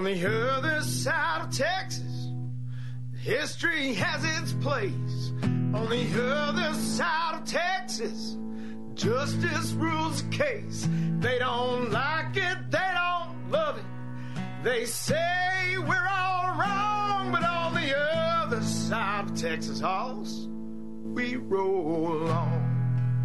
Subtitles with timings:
[0.00, 2.30] On the other side of Texas,
[3.18, 5.32] history has its place.
[5.42, 8.38] On the other side of Texas,
[8.94, 10.88] justice rules the case.
[11.18, 13.84] They don't like it, they don't love it.
[14.64, 20.48] They say we're all wrong, but on the other side of Texas halls,
[21.04, 23.20] we roll on.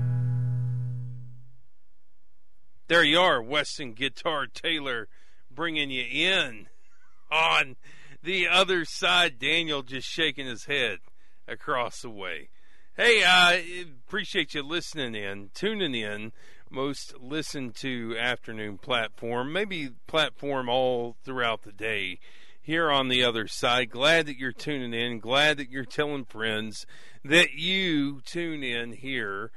[2.90, 5.08] There you are, Weston Guitar Taylor,
[5.56, 6.68] bringing you in
[7.32, 7.76] on
[8.22, 9.40] the other side.
[9.40, 11.00] Daniel just shaking his head
[11.48, 12.50] across the way.
[12.98, 13.60] Hey, uh,
[14.08, 16.32] appreciate you listening in, tuning in.
[16.70, 22.20] Most listened to afternoon platform, maybe platform all throughout the day
[22.62, 23.92] here on the other side.
[23.92, 25.20] Glad that you're tuning in.
[25.20, 26.86] Glad that you're telling friends
[27.24, 29.52] that you tune in here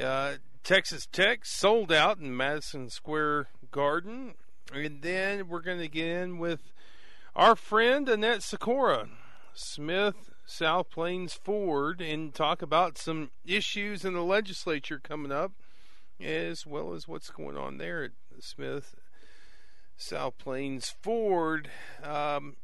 [0.02, 0.34] uh,
[0.64, 4.36] Texas Tech sold out in Madison Square Garden.
[4.74, 6.74] And then we're going to get in with
[7.36, 9.08] our friend Annette Sikora,
[9.54, 15.52] Smith South Plains Ford, and talk about some issues in the legislature coming up,
[16.20, 18.96] as well as what's going on there at Smith
[19.96, 21.70] South Plains Ford.
[22.04, 22.56] Um,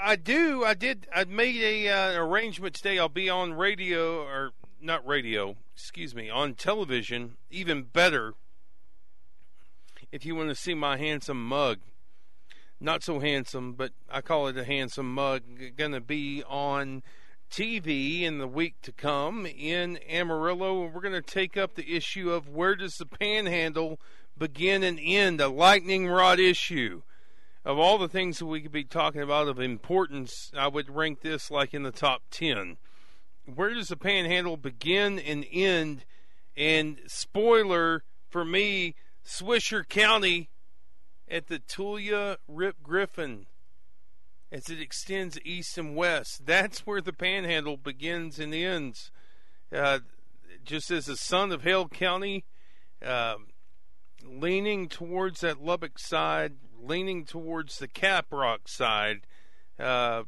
[0.00, 0.64] I do.
[0.64, 1.06] I did.
[1.14, 2.98] I made a uh, arrangement today.
[2.98, 5.56] I'll be on radio or not radio.
[5.74, 7.36] Excuse me, on television.
[7.50, 8.34] Even better,
[10.10, 11.78] if you want to see my handsome mug.
[12.80, 15.42] Not so handsome, but I call it a handsome mug.
[15.76, 17.04] Going to be on
[17.48, 20.86] TV in the week to come in Amarillo.
[20.86, 24.00] We're going to take up the issue of where does the panhandle
[24.36, 27.02] begin and end, a lightning rod issue
[27.64, 31.20] of all the things that we could be talking about of importance, I would rank
[31.20, 32.76] this like in the top 10.
[33.54, 36.04] Where does the panhandle begin and end?
[36.56, 40.50] And spoiler for me, Swisher County
[41.28, 43.46] at the Tulia Rip Griffin
[44.50, 46.44] as it extends east and west.
[46.44, 49.10] That's where the panhandle begins and ends.
[49.74, 50.00] Uh,
[50.64, 52.44] just as the son of Hale County,
[53.04, 53.36] uh,
[54.22, 59.26] leaning towards that Lubbock side, leaning towards the Caprock side,
[59.78, 60.24] uh,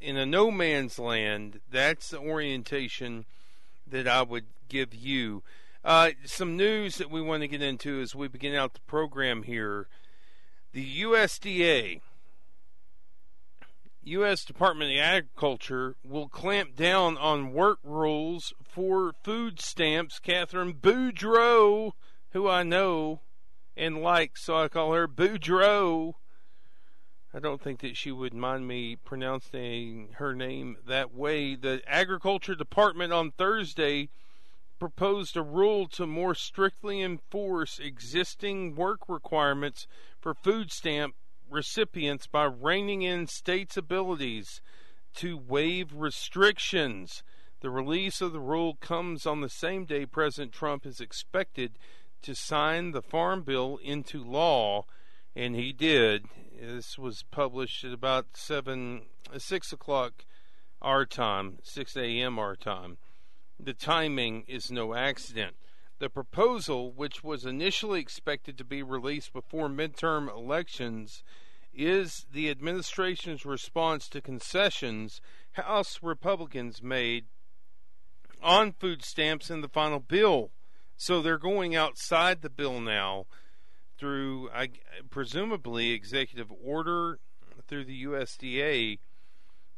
[0.00, 1.60] in a no man's land.
[1.70, 3.24] That's the orientation
[3.86, 5.42] that I would give you.
[5.84, 9.44] Uh, some news that we want to get into as we begin out the program
[9.44, 9.86] here.
[10.72, 12.00] The USDA,
[14.02, 14.44] U.S.
[14.44, 20.18] Department of Agriculture, will clamp down on work rules for food stamps.
[20.18, 21.92] Catherine Boudreau,
[22.30, 23.20] who I know,
[23.76, 26.14] and like, so I call her Boudreaux.
[27.34, 31.54] I don't think that she would mind me pronouncing her name that way.
[31.54, 34.08] The Agriculture Department on Thursday
[34.78, 39.86] proposed a rule to more strictly enforce existing work requirements
[40.18, 41.14] for food stamp
[41.50, 44.60] recipients by reining in states' abilities
[45.14, 47.22] to waive restrictions.
[47.60, 51.78] The release of the rule comes on the same day President Trump is expected
[52.22, 54.84] to sign the Farm Bill into law,
[55.34, 56.26] and he did.
[56.60, 60.24] This was published at about seven, uh, six o'clock
[60.80, 62.38] our time, six a.m.
[62.38, 62.98] our time.
[63.58, 65.56] The timing is no accident.
[65.98, 71.22] The proposal, which was initially expected to be released before midterm elections,
[71.72, 75.20] is the administration's response to concessions
[75.52, 77.26] House Republicans made
[78.42, 80.50] on food stamps in the final bill.
[80.96, 83.26] So they're going outside the bill now
[83.98, 84.68] through, I,
[85.10, 87.18] presumably, executive order
[87.66, 88.98] through the USDA.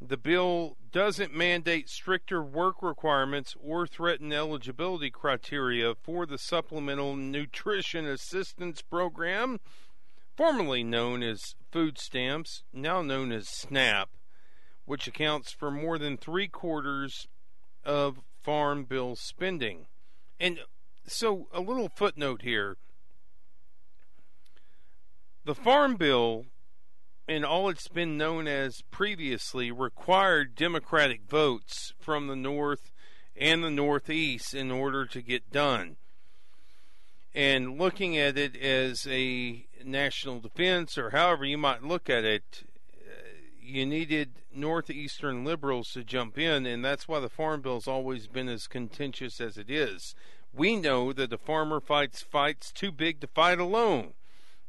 [0.00, 8.06] The bill doesn't mandate stricter work requirements or threaten eligibility criteria for the Supplemental Nutrition
[8.06, 9.59] Assistance Program,
[10.37, 14.09] formerly known as food stamps, now known as SNAP,
[14.85, 17.26] which accounts for more than three quarters
[17.85, 19.87] of Farm Bill spending.
[20.38, 20.61] And
[21.10, 22.76] so, a little footnote here.
[25.44, 26.44] The Farm Bill,
[27.26, 32.93] and all it's been known as previously, required Democratic votes from the North
[33.37, 35.96] and the Northeast in order to get done.
[37.34, 42.64] and looking at it as a national defense or however you might look at it,
[42.96, 43.11] uh,
[43.61, 48.49] you needed northeastern liberals to jump in, and that's why the farm bill's always been
[48.49, 50.14] as contentious as it is.
[50.53, 54.15] We know that the farmer fights fights too big to fight alone.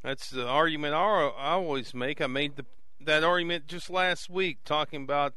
[0.03, 2.21] That's the argument I, always make.
[2.21, 2.65] I made the,
[3.01, 5.33] that argument just last week, talking about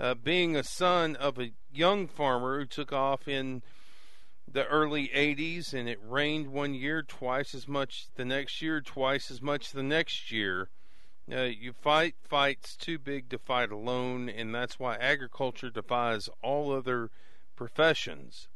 [0.00, 3.62] uh, being a son of a young farmer who took off in
[4.50, 9.30] the early 80s, and it rained one year, twice as much the next year, twice
[9.30, 10.70] as much the next year.
[11.30, 16.72] Uh, you fight fights too big to fight alone, and that's why agriculture defies all
[16.72, 17.10] other
[17.56, 18.48] professions.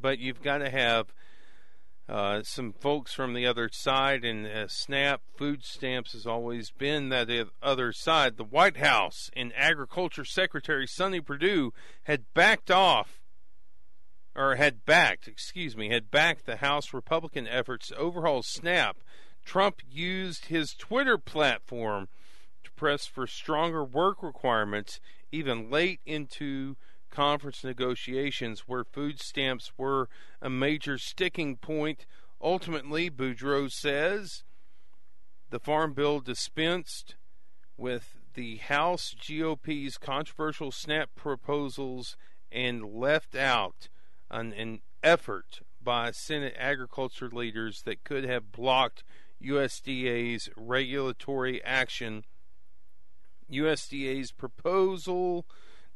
[0.00, 1.12] But you've got to have
[2.08, 7.08] uh, some folks from the other side, and uh, SNAP food stamps has always been
[7.08, 7.30] that
[7.62, 8.36] other side.
[8.36, 11.72] The White House and Agriculture Secretary Sonny Perdue
[12.04, 13.20] had backed off
[14.36, 18.96] or had backed, excuse me, had backed the House Republican efforts to overhaul SNAP,
[19.44, 22.08] Trump used his Twitter platform
[22.64, 25.00] to press for stronger work requirements
[25.30, 26.76] even late into
[27.14, 30.08] conference negotiations where food stamps were
[30.42, 32.06] a major sticking point.
[32.42, 34.42] Ultimately, Boudreaux says
[35.50, 37.14] the Farm Bill dispensed
[37.76, 42.16] with the House GOP's controversial SNAP proposals
[42.50, 43.88] and left out
[44.30, 49.04] an, an effort by Senate agriculture leaders that could have blocked
[49.42, 52.24] USDA's regulatory action.
[53.50, 55.46] USDA's proposal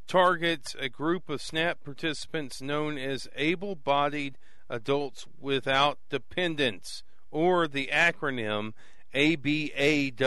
[0.09, 4.37] targets a group of SNAP participants known as able bodied
[4.69, 8.73] adults without dependents, or the acronym
[9.15, 10.19] ABAWD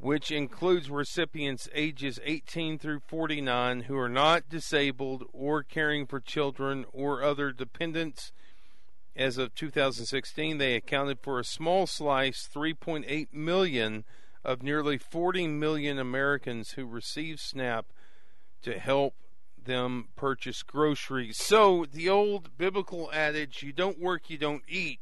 [0.00, 6.86] which includes recipients ages 18 through 49 who are not disabled or caring for children
[6.90, 8.32] or other dependents.
[9.14, 14.04] As of 2016, they accounted for a small slice, 3.8 million
[14.44, 17.86] of nearly 40 million Americans who receive SNAP
[18.62, 19.14] to help
[19.62, 21.36] them purchase groceries.
[21.36, 25.00] So the old biblical adage, you don't work, you don't eat,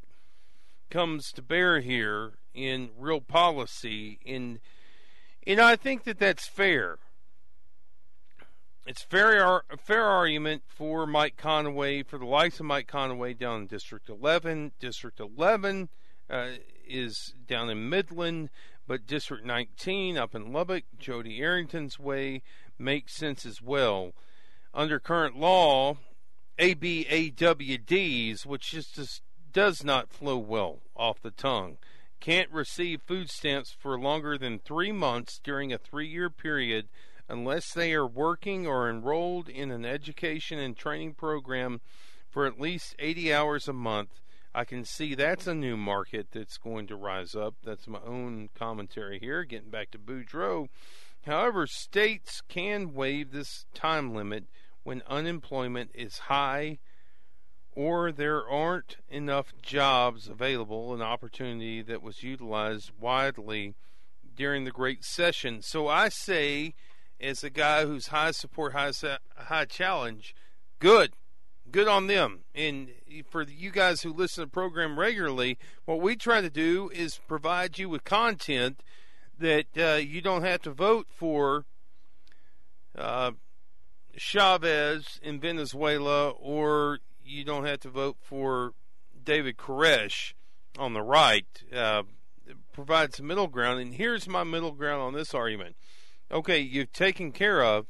[0.90, 4.18] comes to bear here in real policy
[5.48, 6.98] you know, I think that that's fair.
[8.86, 13.62] It's fair a fair argument for Mike Conaway, for the likes of Mike Conaway down
[13.62, 14.72] in District 11.
[14.78, 15.88] District 11
[16.28, 16.48] uh,
[16.86, 18.50] is down in Midland,
[18.88, 22.42] but District 19 up in Lubbock, Jody Arrington's way
[22.78, 24.12] makes sense as well.
[24.72, 25.98] Under current law,
[26.58, 31.76] ABAWDs, which just does not flow well off the tongue,
[32.18, 36.88] can't receive food stamps for longer than three months during a three year period
[37.28, 41.82] unless they are working or enrolled in an education and training program
[42.30, 44.22] for at least 80 hours a month.
[44.54, 47.54] I can see that's a new market that's going to rise up.
[47.62, 50.68] That's my own commentary here, getting back to Boudreaux.
[51.26, 54.44] However, states can waive this time limit
[54.82, 56.78] when unemployment is high
[57.72, 63.74] or there aren't enough jobs available, an opportunity that was utilized widely
[64.34, 65.62] during the Great Recession.
[65.62, 66.74] So I say,
[67.20, 68.90] as a guy who's high support, high
[69.36, 70.34] high challenge,
[70.78, 71.12] good,
[71.70, 72.40] good on them.
[72.54, 72.90] And
[73.28, 77.20] for you guys who listen to the program regularly, what we try to do is
[77.26, 78.82] provide you with content
[79.38, 81.64] that uh, you don't have to vote for.
[82.96, 83.32] Uh,
[84.16, 88.72] Chavez in Venezuela or you don't have to vote for
[89.22, 90.32] David Koresh
[90.78, 91.46] on the right.
[91.74, 92.02] Uh,
[92.72, 95.76] provides middle ground, and here's my middle ground on this argument.
[96.30, 97.86] Okay, you've taken care of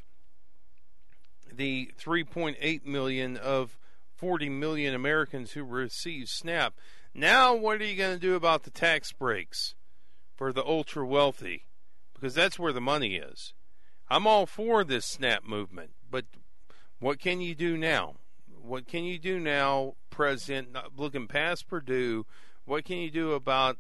[1.59, 3.77] the 3.8 million of
[4.15, 6.75] 40 million Americans who receive SNAP.
[7.13, 9.75] Now, what are you going to do about the tax breaks
[10.37, 11.67] for the ultra wealthy?
[12.15, 13.53] Because that's where the money is.
[14.09, 16.25] I'm all for this SNAP movement, but
[16.99, 18.15] what can you do now?
[18.61, 22.25] What can you do now, President, looking past Perdue,
[22.65, 23.79] What can you do about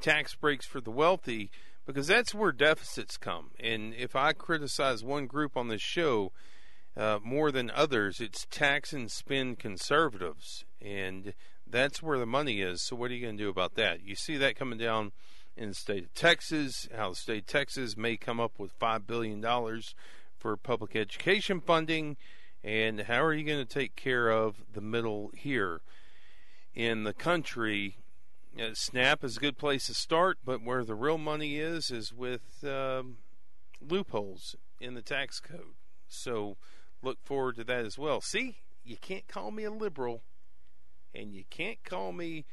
[0.00, 1.50] tax breaks for the wealthy?
[1.86, 3.50] Because that's where deficits come.
[3.58, 6.32] And if I criticize one group on this show
[6.96, 10.64] uh, more than others, it's tax and spend conservatives.
[10.80, 11.34] And
[11.66, 12.82] that's where the money is.
[12.82, 14.04] So, what are you going to do about that?
[14.04, 15.12] You see that coming down
[15.56, 19.06] in the state of Texas, how the state of Texas may come up with $5
[19.06, 19.42] billion
[20.38, 22.16] for public education funding
[22.64, 25.80] and how are you going to take care of the middle here
[26.74, 27.96] in the country?
[28.58, 32.12] Uh, Snap is a good place to start, but where the real money is is
[32.12, 33.16] with um,
[33.80, 35.74] loopholes in the tax code.
[36.06, 36.56] So
[37.02, 38.20] look forward to that as well.
[38.20, 40.22] See, you can't call me a liberal
[41.14, 42.44] and you can't call me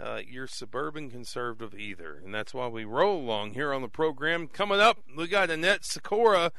[0.00, 2.20] uh, your suburban conservative either.
[2.24, 4.48] And that's why we roll along here on the program.
[4.48, 6.52] Coming up, we got Annette Sikora,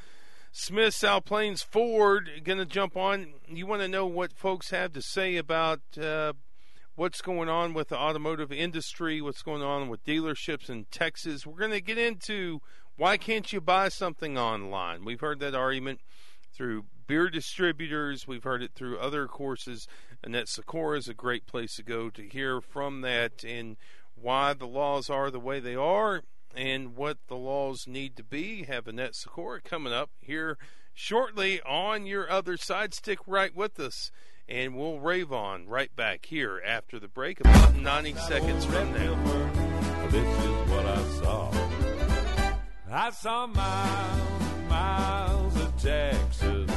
[0.51, 3.33] Smith South Plains Ford, going to jump on.
[3.47, 6.33] You want to know what folks have to say about uh,
[6.95, 11.45] what's going on with the automotive industry, what's going on with dealerships in Texas.
[11.45, 12.59] We're going to get into
[12.95, 15.05] why can't you buy something online?
[15.05, 16.01] We've heard that argument
[16.51, 18.27] through beer distributors.
[18.27, 19.87] We've heard it through other courses.
[20.23, 23.77] Annette Sikora is a great place to go to hear from that and
[24.15, 26.21] why the laws are the way they are
[26.55, 28.63] and what the laws need to be.
[28.63, 30.57] Have Annette Sikora coming up here
[30.93, 32.93] shortly on your other side.
[32.93, 34.11] Stick right with us
[34.49, 40.07] and we'll rave on right back here after the break about 90 seconds from now.
[40.09, 41.51] This is what I saw.
[42.89, 44.37] I saw miles
[44.69, 46.69] miles of Texas,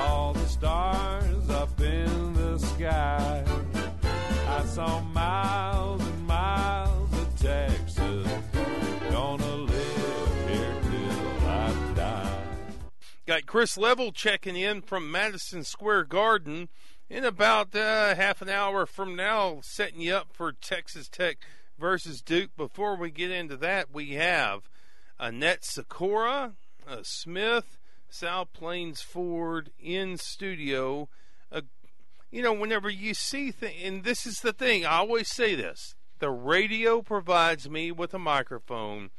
[0.00, 3.44] all the stars up in the sky.
[4.48, 8.26] I saw miles and miles of Texas,
[9.10, 12.44] gonna live here till I die.
[13.26, 16.68] Got Chris Level checking in from Madison Square Garden
[17.10, 21.38] in about uh, half an hour from now, setting you up for Texas Tech
[21.78, 22.56] versus Duke.
[22.56, 24.68] Before we get into that, we have
[25.18, 26.54] Annette Sikora,
[26.88, 27.79] uh, Smith,
[28.12, 31.08] South Plains Ford in studio.
[31.50, 31.62] Uh,
[32.30, 35.94] you know, whenever you see things, and this is the thing, I always say this
[36.18, 39.10] the radio provides me with a microphone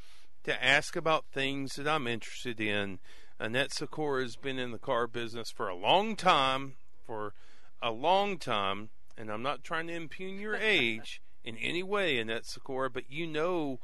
[0.43, 2.99] to ask about things that I'm interested in.
[3.39, 7.33] Annette Sikora has been in the car business for a long time, for
[7.81, 12.45] a long time, and I'm not trying to impugn your age in any way, Annette
[12.45, 13.79] Sikora, but you know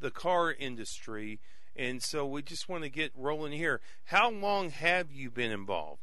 [0.00, 1.40] the car industry,
[1.76, 3.80] and so we just want to get rolling here.
[4.06, 6.02] How long have you been involved?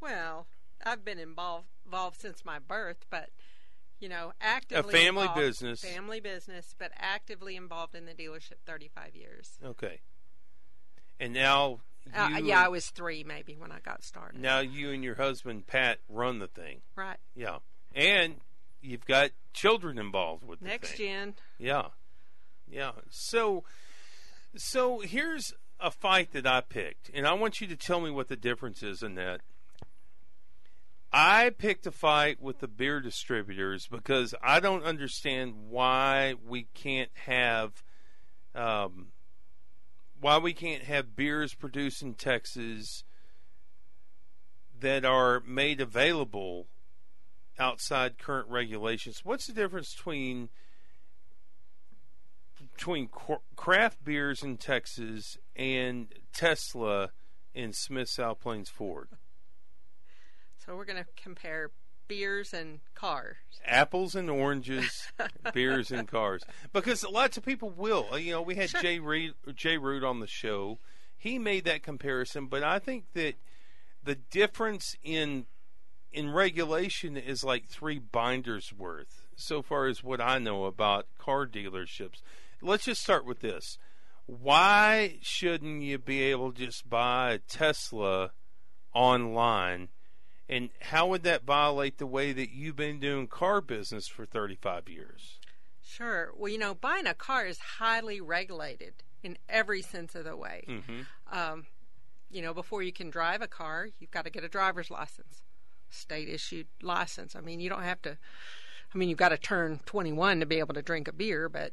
[0.00, 0.46] Well,
[0.84, 3.30] I've been involved involved since my birth, but
[3.98, 5.80] you know, actively a family involved- business.
[5.80, 9.58] family business, but actively involved in the dealership 35 years.
[9.64, 10.00] Okay.
[11.18, 11.80] And now,
[12.14, 14.40] Uh, yeah, I was three maybe when I got started.
[14.40, 16.82] now you and your husband Pat run the thing.
[16.94, 17.18] Right.
[17.34, 17.58] Yeah,
[17.92, 18.40] and
[18.80, 21.34] you've got children involved with the Next gen.
[21.58, 21.88] Yeah,
[22.68, 22.92] yeah.
[23.10, 23.64] So,
[24.56, 28.28] so here's a fight that I picked, and I want you to tell me what
[28.28, 29.40] the difference is in that.
[31.12, 37.10] I picked a fight with the beer distributors because I don't understand why we can't
[37.26, 37.82] have,
[38.54, 39.08] um,
[40.20, 43.04] why we can't have beers produced in Texas
[44.80, 46.66] that are made available
[47.58, 49.22] outside current regulations.
[49.24, 50.50] What's the difference between
[52.78, 53.08] between
[53.56, 57.10] craft beers in Texas and Tesla
[57.52, 59.08] in Smith South Plains Ford?
[60.64, 61.72] So we're going to compare
[62.06, 63.36] beers and cars.
[63.66, 65.10] Apples and oranges,
[65.52, 66.44] beers and cars.
[66.72, 68.06] Because lots of people will.
[68.12, 68.80] Uh, You know, we had Sure.
[68.80, 70.78] Jay Reed, Jay Root on the show.
[71.16, 73.34] He made that comparison, but I think that
[74.04, 75.46] the difference in
[76.12, 81.44] in regulation is like three binders worth so far as what I know about car
[81.44, 82.22] dealerships.
[82.62, 83.78] Let's just start with this.
[84.26, 88.32] Why shouldn't you be able to just buy a Tesla
[88.92, 89.88] online?
[90.48, 94.88] And how would that violate the way that you've been doing car business for 35
[94.88, 95.38] years?
[95.82, 96.32] Sure.
[96.36, 100.64] Well, you know, buying a car is highly regulated in every sense of the way.
[100.68, 101.00] Mm-hmm.
[101.36, 101.66] Um,
[102.30, 105.42] you know, before you can drive a car, you've got to get a driver's license,
[105.88, 107.34] state issued license.
[107.34, 108.18] I mean, you don't have to,
[108.94, 111.72] I mean, you've got to turn 21 to be able to drink a beer, but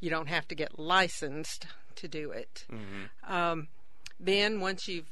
[0.00, 2.66] you don't have to get licensed to do it.
[2.70, 3.32] Mm-hmm.
[3.32, 3.68] Um,
[4.20, 5.10] then once you've,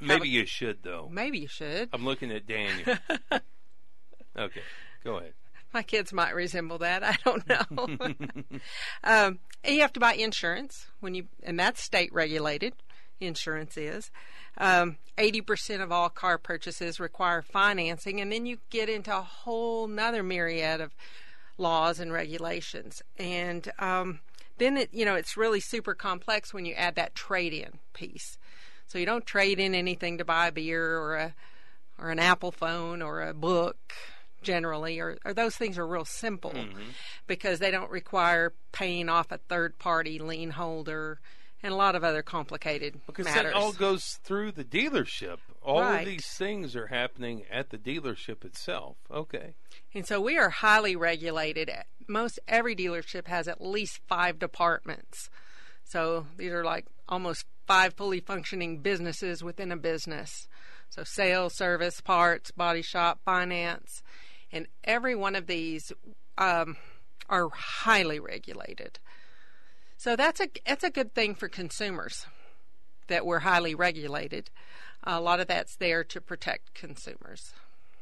[0.00, 1.08] Maybe you should, though.
[1.12, 1.88] maybe you should.
[1.92, 2.96] I'm looking at Daniel.
[4.36, 4.62] okay,
[5.04, 5.34] go ahead.
[5.72, 7.02] My kids might resemble that.
[7.04, 8.58] I don't know.
[9.04, 12.74] um, you have to buy insurance when you, and that's state regulated.
[13.20, 14.10] Insurance is.
[14.58, 19.86] Um, 80% of all car purchases require financing, and then you get into a whole
[19.86, 20.92] nother myriad of
[21.58, 23.02] laws and regulations.
[23.18, 24.20] And um,
[24.58, 28.38] then it, you know, it's really super complex when you add that trade-in piece.
[28.86, 31.34] So you don't trade in anything to buy a beer or a
[31.98, 33.92] or an Apple phone or a book
[34.42, 36.52] generally, or, or those things are real simple
[37.26, 41.20] because they don't require paying off a third party lien holder
[41.62, 43.52] and a lot of other complicated Because matters.
[43.52, 45.38] that all goes through the dealership.
[45.62, 46.00] All Right.
[46.00, 48.96] of these things are happening at the dealership itself.
[49.10, 49.54] Okay.
[49.94, 51.70] And so we are highly regulated.
[52.08, 55.30] Most every dealership has at least five departments.
[55.84, 60.48] So these are like almost five fully functioning businesses within a business.
[60.90, 64.02] So sales, service, parts, body shop, finance.
[64.50, 65.92] and every one of these
[66.36, 66.76] um,
[67.30, 68.98] are highly regulated.
[70.02, 72.26] So that's a that's a good thing for consumers
[73.06, 74.50] that we're highly regulated.
[75.04, 77.52] A lot of that's there to protect consumers.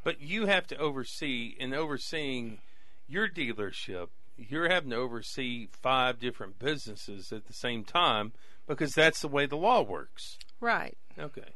[0.02, 2.60] But you have to oversee, in overseeing
[3.06, 8.32] your dealership, you're having to oversee five different businesses at the same time
[8.66, 10.38] because that's the way the law works.
[10.58, 10.96] Right.
[11.18, 11.52] Okay.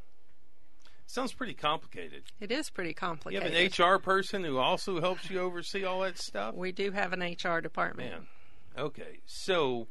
[1.07, 2.21] Sounds pretty complicated.
[2.39, 3.51] It is pretty complicated.
[3.51, 6.53] You have an HR person who also helps you oversee all that stuff?
[6.53, 8.11] We do have an HR department.
[8.11, 8.27] Man.
[8.77, 9.21] Okay.
[9.25, 9.87] So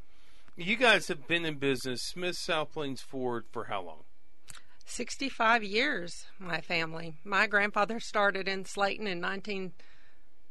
[0.56, 4.04] you guys have been in business, Smith South Plains Ford, for how long?
[4.86, 7.14] 65 years, my family.
[7.24, 9.72] My grandfather started in Slaton in 19,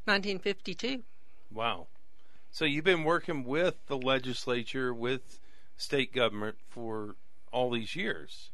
[0.05, 1.03] 1952.
[1.51, 1.87] Wow.
[2.51, 5.39] So you've been working with the legislature, with
[5.77, 7.15] state government for
[7.51, 8.49] all these years.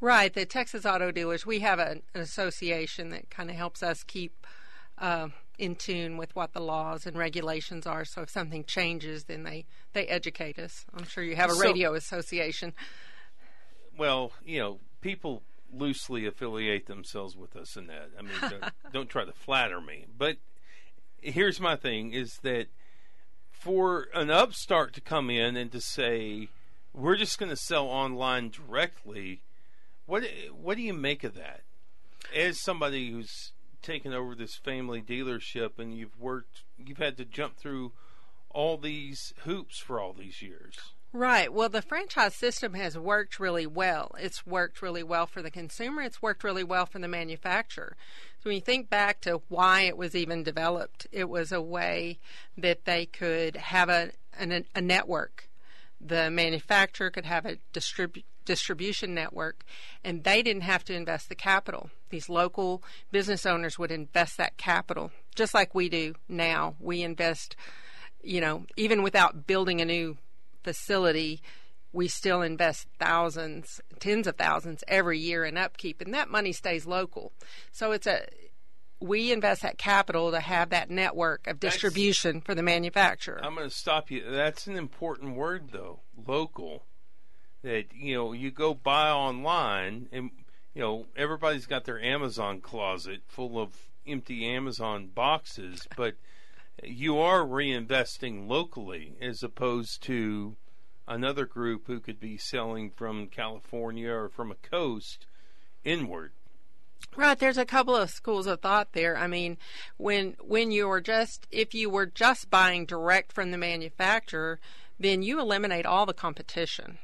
[0.00, 4.04] Right, the Texas Auto Dealers, we have a, an association that kind of helps us
[4.04, 4.46] keep
[4.98, 8.04] uh, in tune with what the laws and regulations are.
[8.04, 10.86] So if something changes, then they, they educate us.
[10.96, 12.72] I'm sure you have a So- radio association.
[13.96, 18.10] Well, you know, people loosely affiliate themselves with us in that.
[18.18, 20.06] I mean, don't, don't try to flatter me.
[20.16, 20.36] But
[21.20, 22.68] here's my thing: is that
[23.50, 26.48] for an upstart to come in and to say
[26.94, 29.42] we're just going to sell online directly,
[30.06, 30.22] what
[30.52, 31.62] what do you make of that?
[32.34, 33.52] As somebody who's
[33.88, 37.92] taken over this family dealership and you've worked, you've had to jump through
[38.50, 40.76] all these hoops for all these years.
[41.10, 41.50] Right.
[41.50, 44.14] Well, the franchise system has worked really well.
[44.20, 46.02] It's worked really well for the consumer.
[46.02, 47.96] It's worked really well for the manufacturer.
[48.42, 52.18] So when you think back to why it was even developed, it was a way
[52.58, 55.47] that they could have a an, a network.
[56.00, 59.64] The manufacturer could have a distribu- distribution network,
[60.02, 61.90] and they didn't have to invest the capital.
[62.10, 66.76] These local business owners would invest that capital, just like we do now.
[66.80, 67.56] We invest,
[68.22, 70.16] you know, even without building a new
[70.62, 71.42] facility,
[71.92, 76.86] we still invest thousands, tens of thousands every year in upkeep, and that money stays
[76.86, 77.32] local.
[77.72, 78.26] So it's a
[79.00, 83.40] we invest that capital to have that network of That's- distribution for the manufacturer.
[83.42, 84.28] I'm going to stop you.
[84.28, 86.00] That's an important word, though.
[86.26, 86.84] Local.
[87.62, 90.30] That you know, you go buy online, and
[90.74, 96.14] you know everybody's got their Amazon closet full of empty Amazon boxes, but
[96.84, 100.56] you are reinvesting locally as opposed to
[101.08, 105.26] another group who could be selling from California or from a coast
[105.84, 106.32] inward.
[107.16, 109.16] Right, there's a couple of schools of thought there.
[109.16, 109.58] I mean,
[109.96, 114.60] when when you're just if you were just buying direct from the manufacturer,
[115.00, 116.98] then you eliminate all the competition.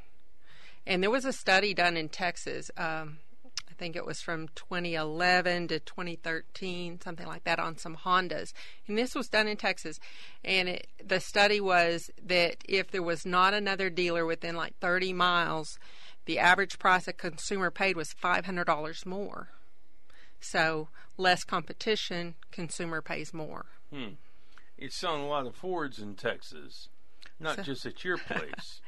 [0.87, 2.70] And there was a study done in Texas.
[2.76, 3.18] Um,
[3.74, 8.52] I think it was from 2011 to 2013, something like that, on some Hondas.
[8.87, 9.98] And this was done in Texas.
[10.44, 15.12] And it, the study was that if there was not another dealer within like 30
[15.12, 15.78] miles,
[16.26, 19.48] the average price a consumer paid was $500 more.
[20.44, 23.66] So less competition, consumer pays more.
[23.92, 24.14] Hmm.
[24.76, 26.88] It's selling a lot of Fords in Texas,
[27.40, 28.80] not So- just at your place.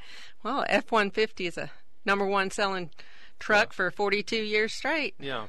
[0.43, 1.71] Well, F one fifty is a
[2.05, 2.91] number one selling
[3.39, 5.15] truck for forty two years straight.
[5.19, 5.47] Yeah.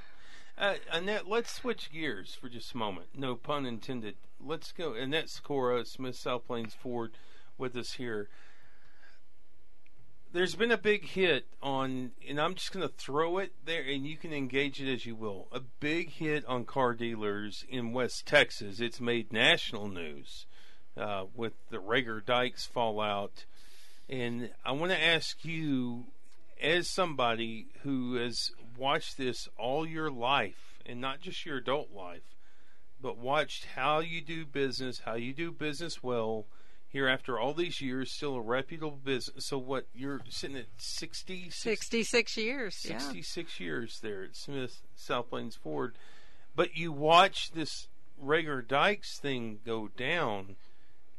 [0.58, 3.08] Uh, Annette, let's switch gears for just a moment.
[3.16, 4.16] No pun intended.
[4.44, 4.94] Let's go.
[4.94, 7.12] Annette Sikora, Smith South Plains Ford,
[7.60, 8.28] with us here.
[10.38, 14.06] There's been a big hit on, and I'm just going to throw it there, and
[14.06, 15.48] you can engage it as you will.
[15.52, 18.80] A big hit on car dealers in West Texas.
[18.80, 20.46] It's made national news
[20.96, 23.46] uh, with the Reagor Dykes fallout.
[24.08, 26.06] And I want to ask you,
[26.62, 32.36] as somebody who has watched this all your life, and not just your adult life,
[33.02, 36.46] but watched how you do business, how you do business well,
[36.90, 39.48] here after all these years, still a reputable business.
[39.48, 42.86] So, what you're sitting at 60, Sixty six years.
[42.88, 42.98] Yeah.
[43.00, 45.96] 66 years there at Smith South Plains Ford.
[46.56, 47.88] But you watch this
[48.24, 50.56] Reagor Dykes thing go down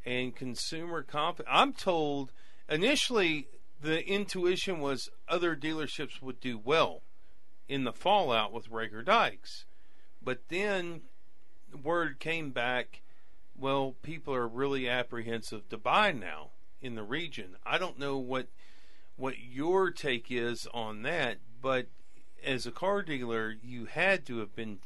[0.05, 1.49] and consumer confidence.
[1.53, 2.33] I'm told
[2.69, 3.47] initially
[3.81, 7.03] the intuition was other dealerships would do well
[7.69, 9.65] in the fallout with Reagor Dykes.
[10.23, 11.03] But then
[11.83, 13.03] word came back
[13.59, 17.57] well, people are really apprehensive to buy now in the region.
[17.67, 18.49] I don't know what
[19.17, 21.89] what your take is on that, but
[22.45, 24.79] as a car dealer, you had to have been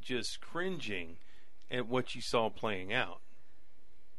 [0.00, 1.16] just cringing
[1.70, 3.20] at what you saw playing out.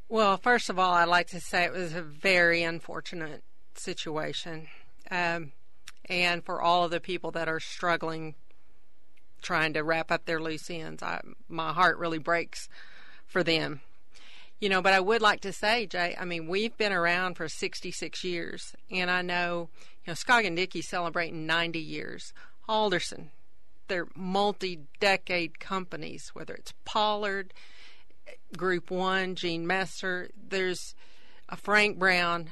[0.10, 3.44] Well, first of all, I'd like to say it was a very unfortunate
[3.76, 4.68] situation.
[5.10, 5.52] Um,
[6.06, 8.36] and for all of the people that are struggling
[9.42, 12.68] trying to wrap up their loose ends, I, my heart really breaks
[13.26, 13.82] for them.
[14.62, 17.50] You know, but I would like to say, Jay, I mean, we've been around for
[17.50, 19.70] 66 years, and I know,
[20.06, 22.32] you know, Scoggin Dickey celebrating 90 years.
[22.70, 23.32] Alderson,
[23.88, 27.54] they're multi-decade companies, whether it's Pollard,
[28.56, 30.94] Group One, Gene Messer, there's
[31.50, 32.52] a Frank Brown,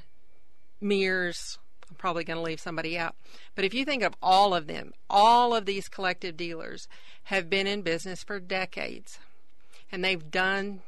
[0.82, 1.60] Mears.
[1.90, 3.16] I'm probably going to leave somebody out.
[3.56, 6.88] But if you think of all of them, all of these collective dealers
[7.26, 9.20] have been in business for decades.
[9.92, 10.82] And they've done,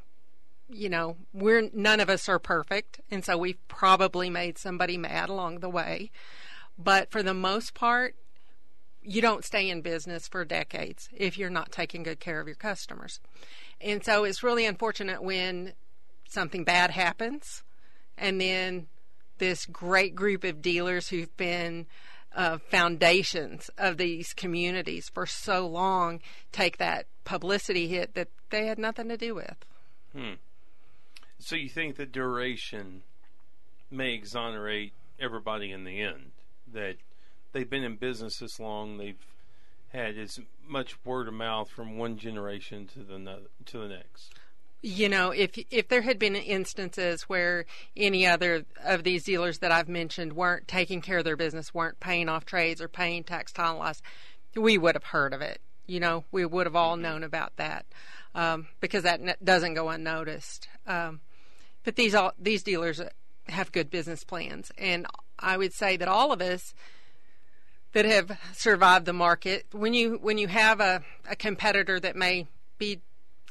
[0.71, 3.01] you know, we're none of us are perfect.
[3.09, 6.11] And so we've probably made somebody mad along the way.
[6.77, 8.15] But for the most part,
[9.03, 12.55] you don't stay in business for decades if you're not taking good care of your
[12.55, 13.19] customers.
[13.79, 15.73] And so it's really unfortunate when
[16.29, 17.63] something bad happens
[18.17, 18.87] and then
[19.39, 21.87] this great group of dealers who've been
[22.35, 28.77] uh, foundations of these communities for so long take that publicity hit that they had
[28.77, 29.65] nothing to do with.
[30.13, 30.33] Hmm.
[31.41, 33.01] So you think the duration
[33.89, 36.31] may exonerate everybody in the end?
[36.71, 36.97] That
[37.51, 39.19] they've been in business this long, they've
[39.89, 44.33] had as much word of mouth from one generation to the no- to the next.
[44.83, 49.71] You know, if if there had been instances where any other of these dealers that
[49.71, 53.51] I've mentioned weren't taking care of their business, weren't paying off trades or paying tax
[53.51, 54.01] time loss,
[54.55, 55.59] we would have heard of it.
[55.87, 57.85] You know, we would have all known about that
[58.33, 60.67] um, because that doesn't go unnoticed.
[60.87, 61.19] Um,
[61.83, 63.01] but these all these dealers
[63.47, 65.05] have good business plans, and
[65.39, 66.73] I would say that all of us
[67.93, 72.47] that have survived the market, when you when you have a, a competitor that may
[72.77, 73.01] be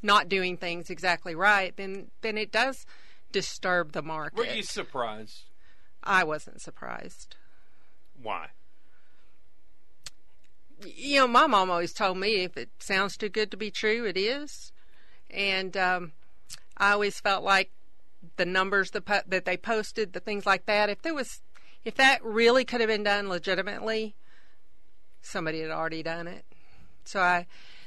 [0.02, 2.86] not doing things exactly right, then then it does
[3.32, 4.38] disturb the market.
[4.38, 5.44] Were you surprised?
[6.02, 7.36] I wasn't surprised.
[8.20, 8.48] Why?
[10.84, 14.06] You know, my mom always told me if it sounds too good to be true,
[14.06, 14.72] it is.
[15.28, 16.12] And um,
[16.78, 17.70] I always felt like
[18.36, 21.42] the numbers that po- that they posted, the things like that, if there was,
[21.84, 24.14] if that really could have been done legitimately,
[25.22, 26.44] somebody had already done it.
[27.04, 27.46] So I,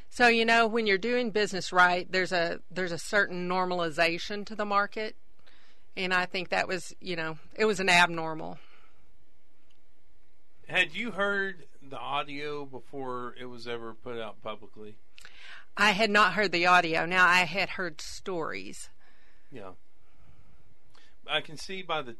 [0.09, 4.55] so you know, when you're doing business right, there's a there's a certain normalization to
[4.55, 5.15] the market,
[5.95, 8.57] and I think that was, you know, it was an abnormal.
[10.67, 14.95] Had you heard the audio before it was ever put out publicly?
[15.75, 17.05] I had not heard the audio.
[17.05, 18.89] Now I had heard stories.
[19.51, 19.71] Yeah.
[21.27, 22.15] I can see by the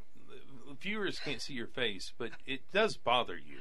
[0.81, 3.59] viewers can't see your face, but it does bother you.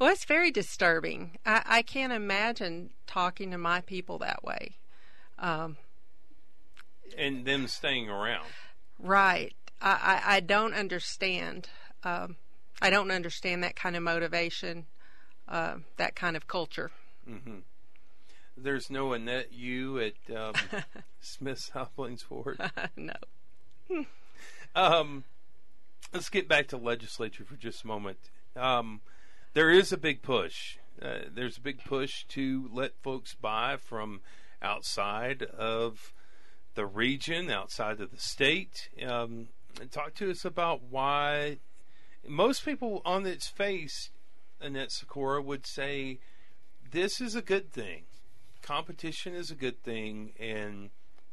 [0.00, 1.38] Well, it's very disturbing.
[1.44, 4.76] I, I can't imagine talking to my people that way.
[5.38, 5.76] Um,
[7.16, 8.46] and them staying around.
[8.98, 9.54] Right.
[9.80, 11.68] I, I, I don't understand.
[12.02, 12.36] Um,
[12.80, 14.86] I don't understand that kind of motivation,
[15.48, 16.90] uh, that kind of culture.
[17.28, 17.58] Mm-hmm.
[18.56, 20.54] There's no Annette you at um,
[21.20, 22.58] Smith's Hollingsford.
[22.96, 23.14] no.
[24.74, 25.24] Um,
[26.12, 28.18] let's get back to legislature for just a moment.
[28.56, 29.00] Um,
[29.54, 30.78] there is a big push.
[31.00, 34.20] Uh, there's a big push to let folks buy from
[34.62, 36.12] outside of
[36.74, 38.88] the region, outside of the state.
[39.04, 39.48] Um,
[39.90, 41.58] talk to us about why
[42.26, 44.10] most people on its face,
[44.60, 46.18] Annette Sikora, would say
[46.90, 48.04] this is a good thing.
[48.62, 50.90] Competition is a good thing, and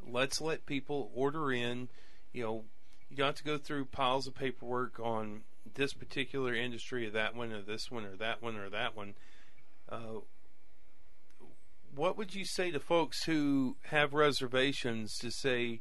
[0.07, 1.89] let's let people order in.
[2.31, 2.63] You know,
[3.09, 5.41] you don't have to go through piles of paperwork on
[5.75, 9.13] this particular industry or that one or this one or that one or that one.
[9.89, 10.21] Uh,
[11.95, 15.79] what would you say to folks who have reservations to say,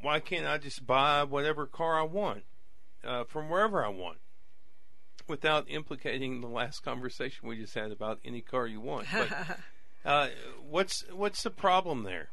[0.00, 2.44] why can't I just buy whatever car I want
[3.04, 4.18] uh, from wherever I want?
[5.28, 9.58] Without implicating the last conversation we just had about any car you want, but
[10.04, 10.28] uh,
[10.62, 12.28] what's what's the problem there?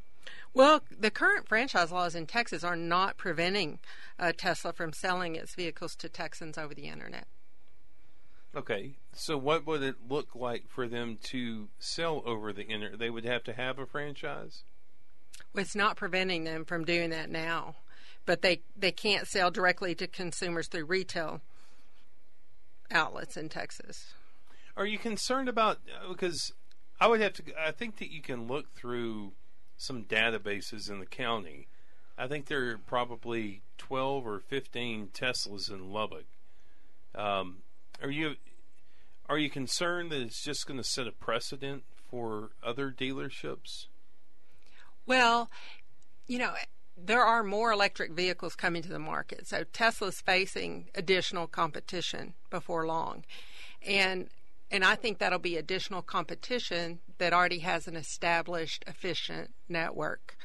[0.53, 3.79] Well, the current franchise laws in Texas are not preventing
[4.19, 7.27] uh, Tesla from selling its vehicles to Texans over the internet.
[8.55, 12.99] Okay, so what would it look like for them to sell over the internet?
[12.99, 14.63] They would have to have a franchise.
[15.53, 17.77] Well, it's not preventing them from doing that now,
[18.27, 21.41] but they they can't sell directly to consumers through retail
[22.91, 24.13] outlets in Texas.
[24.77, 26.51] Are you concerned about because
[26.99, 27.43] I would have to?
[27.59, 29.33] I think that you can look through
[29.83, 31.67] some databases in the county.
[32.17, 36.25] I think there are probably 12 or 15 Teslas in Lubbock.
[37.15, 37.57] Um,
[38.01, 38.35] are you
[39.29, 43.87] are you concerned that it's just going to set a precedent for other dealerships?
[45.05, 45.49] Well,
[46.27, 46.53] you know,
[46.97, 52.85] there are more electric vehicles coming to the market, so Tesla's facing additional competition before
[52.85, 53.23] long,
[53.85, 54.29] and
[54.73, 60.36] and I think that'll be additional competition that already has an established, efficient network.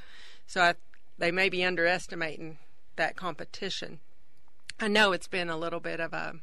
[0.46, 0.74] So I,
[1.16, 2.58] they may be underestimating
[2.96, 4.00] that competition.
[4.78, 6.34] I know it's been a little bit of a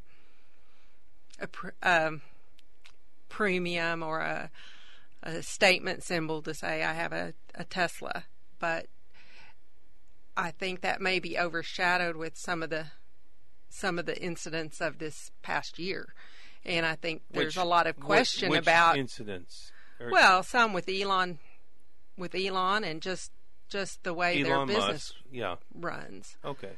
[1.39, 1.47] a
[1.83, 2.21] um,
[3.29, 4.49] premium or a,
[5.21, 8.23] a statement symbol to say I have a, a Tesla,
[8.57, 8.87] but
[10.35, 12.87] I think that may be overshadowed with some of the
[13.69, 16.13] some of the incidents of this past year,
[16.65, 19.71] and I think there's Which- a lot of question which about incidents.
[20.11, 21.39] Well, some with Elon,
[22.17, 23.31] with Elon, and just
[23.69, 25.13] just the way their Elon business Musk.
[25.31, 25.55] Yeah.
[25.73, 26.37] runs.
[26.43, 26.73] Okay.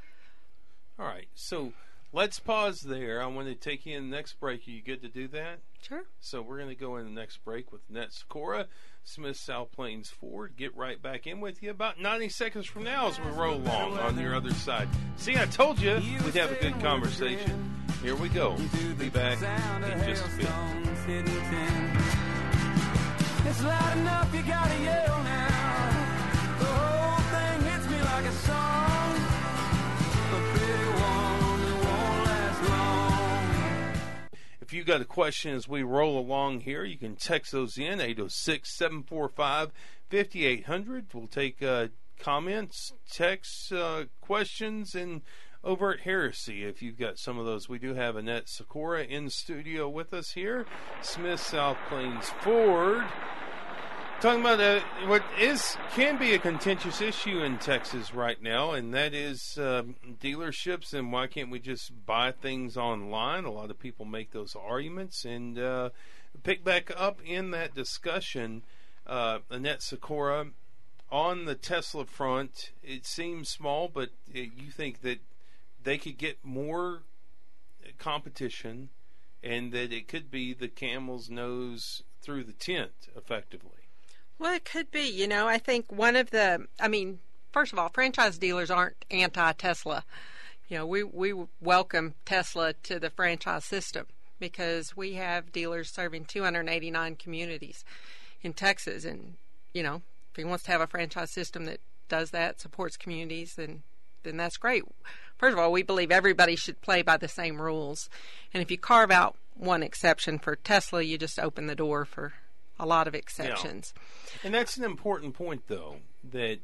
[1.00, 1.28] All right.
[1.36, 1.74] So
[2.14, 3.22] let's pause there.
[3.22, 4.68] I want to take you in the next break.
[4.68, 5.60] Are you good to do that?
[5.82, 6.04] Sure.
[6.20, 8.68] So we're going to go in the next break with Net Sikora,
[9.04, 10.54] Smith South Plains Ford.
[10.58, 13.98] Get right back in with you about 90 seconds from now as we roll along
[14.00, 14.88] on your other side.
[15.18, 15.96] See, I told you
[16.26, 17.74] we'd have a good conversation.
[18.08, 18.56] Here we go.
[18.98, 19.38] Be back
[19.84, 20.48] in just a bit.
[23.46, 25.90] It's loud enough, you gotta yell now.
[26.58, 29.12] The whole thing hits me like a song.
[30.32, 33.94] A big one that won't last long.
[34.62, 38.00] If you got a question as we roll along here, you can text those in
[38.00, 39.74] 806 745
[40.10, 41.08] 5800.
[41.14, 41.88] We'll take uh,
[42.20, 45.24] comments, texts, uh, questions, and
[45.68, 47.68] over at Heresy if you've got some of those.
[47.68, 50.66] We do have Annette Sikora in studio with us here,
[51.02, 53.04] Smith South Plains Ford.
[54.22, 58.94] Talking about uh, what is can be a contentious issue in Texas right now, and
[58.94, 63.44] that is um dealerships and why can't we just buy things online?
[63.44, 65.90] A lot of people make those arguments, and uh,
[66.44, 68.64] pick back up in that discussion.
[69.06, 70.48] Uh, Annette Sikora
[71.12, 72.72] on the Tesla front.
[72.82, 75.20] It seems small, but uh, you think that
[75.88, 77.04] they could get more
[77.98, 78.90] competition,
[79.42, 83.88] and that it could be the camel's nose through the tent, effectively.
[84.38, 85.08] Well, it could be.
[85.08, 87.20] You know, I think one of the, I mean,
[87.54, 90.04] first of all, franchise dealers aren't anti Tesla.
[90.68, 94.08] You know, we, we welcome Tesla to the franchise system
[94.42, 97.86] because we have dealers serving 289 communities
[98.42, 99.06] in Texas.
[99.06, 99.36] And,
[99.74, 103.56] you know, if he wants to have a franchise system that does that, supports communities,
[103.56, 103.84] then
[104.28, 104.84] then that's great.
[105.38, 108.10] First of all, we believe everybody should play by the same rules.
[108.54, 112.34] And if you carve out one exception for Tesla, you just open the door for
[112.80, 113.94] a lot of exceptions.
[114.44, 116.60] And that's an important point, though, that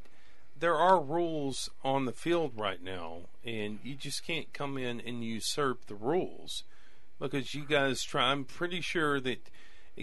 [0.58, 5.24] there are rules on the field right now, and you just can't come in and
[5.24, 6.64] usurp the rules
[7.20, 8.30] because you guys try.
[8.30, 9.50] I'm pretty sure that.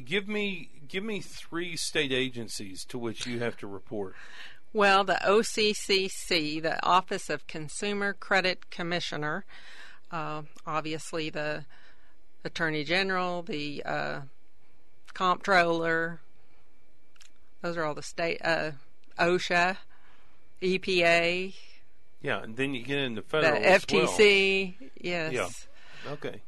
[0.05, 4.15] Give me give me three state agencies to which you have to report.
[4.73, 9.43] Well, the OCCC, the Office of Consumer Credit Commissioner,
[10.11, 11.65] uh, obviously the
[12.45, 14.21] Attorney General, the uh,
[15.13, 16.21] Comptroller,
[17.61, 18.71] those are all the state, uh,
[19.19, 19.77] OSHA,
[20.61, 21.53] EPA,
[22.21, 24.07] Yeah, and then you get into the federal as well.
[24.07, 24.75] FTC.
[24.99, 25.33] Yes.
[25.33, 26.11] Yeah.
[26.13, 26.41] Okay.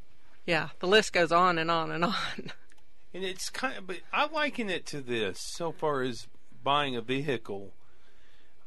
[0.46, 2.14] Yeah, the list goes on and on and on.
[3.12, 6.26] And it's kind of, but I liken it to this so far as
[6.64, 7.72] buying a vehicle.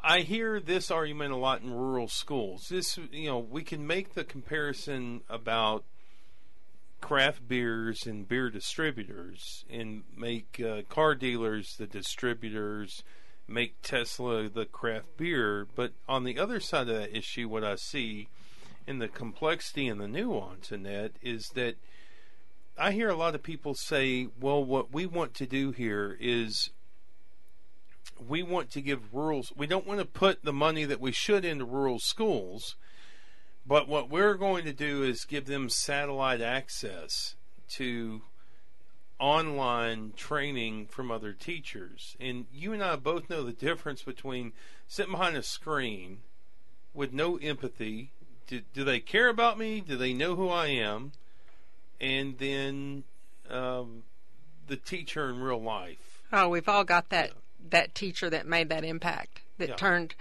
[0.09, 2.69] I hear this argument a lot in rural schools.
[2.69, 5.83] This, you know, we can make the comparison about
[7.01, 13.03] craft beers and beer distributors and make uh, car dealers the distributors,
[13.49, 15.67] make Tesla the craft beer.
[15.75, 18.29] But on the other side of that issue, what I see
[18.87, 21.75] in the complexity and the nuance in that is that
[22.77, 26.69] I hear a lot of people say, well, what we want to do here is
[28.25, 31.45] we want to give rural, we don't want to put the money that we should
[31.45, 32.75] into rural schools,
[33.65, 37.35] but what we're going to do is give them satellite access
[37.69, 38.21] to
[39.19, 42.15] online training from other teachers.
[42.19, 44.53] And you and I both know the difference between
[44.87, 46.19] sitting behind a screen
[46.93, 48.11] with no empathy.
[48.45, 49.81] Do, do they care about me?
[49.81, 51.11] Do they know who I am?
[51.99, 53.03] and then
[53.49, 54.03] um,
[54.67, 56.23] the teacher in real life.
[56.31, 57.31] Oh, we've all got that
[57.71, 59.75] that teacher that made that impact that Yeah.
[59.75, 60.15] turned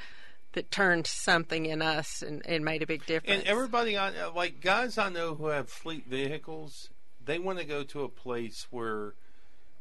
[0.53, 3.41] that turned something in us and, and made a big difference.
[3.41, 6.89] And everybody, I like guys I know who have fleet vehicles.
[7.23, 9.13] They want to go to a place where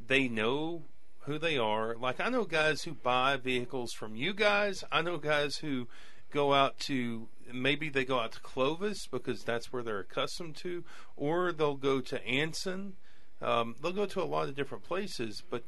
[0.05, 0.83] they know
[1.21, 1.95] who they are.
[1.95, 4.83] Like I know guys who buy vehicles from you guys.
[4.91, 5.87] I know guys who
[6.31, 10.83] go out to maybe they go out to Clovis because that's where they're accustomed to,
[11.15, 12.93] or they'll go to Anson.
[13.41, 15.63] Um, they'll go to a lot of different places, but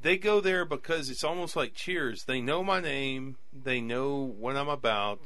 [0.00, 2.24] they go there because it's almost like Cheers.
[2.24, 5.20] They know my name, they know what I'm about,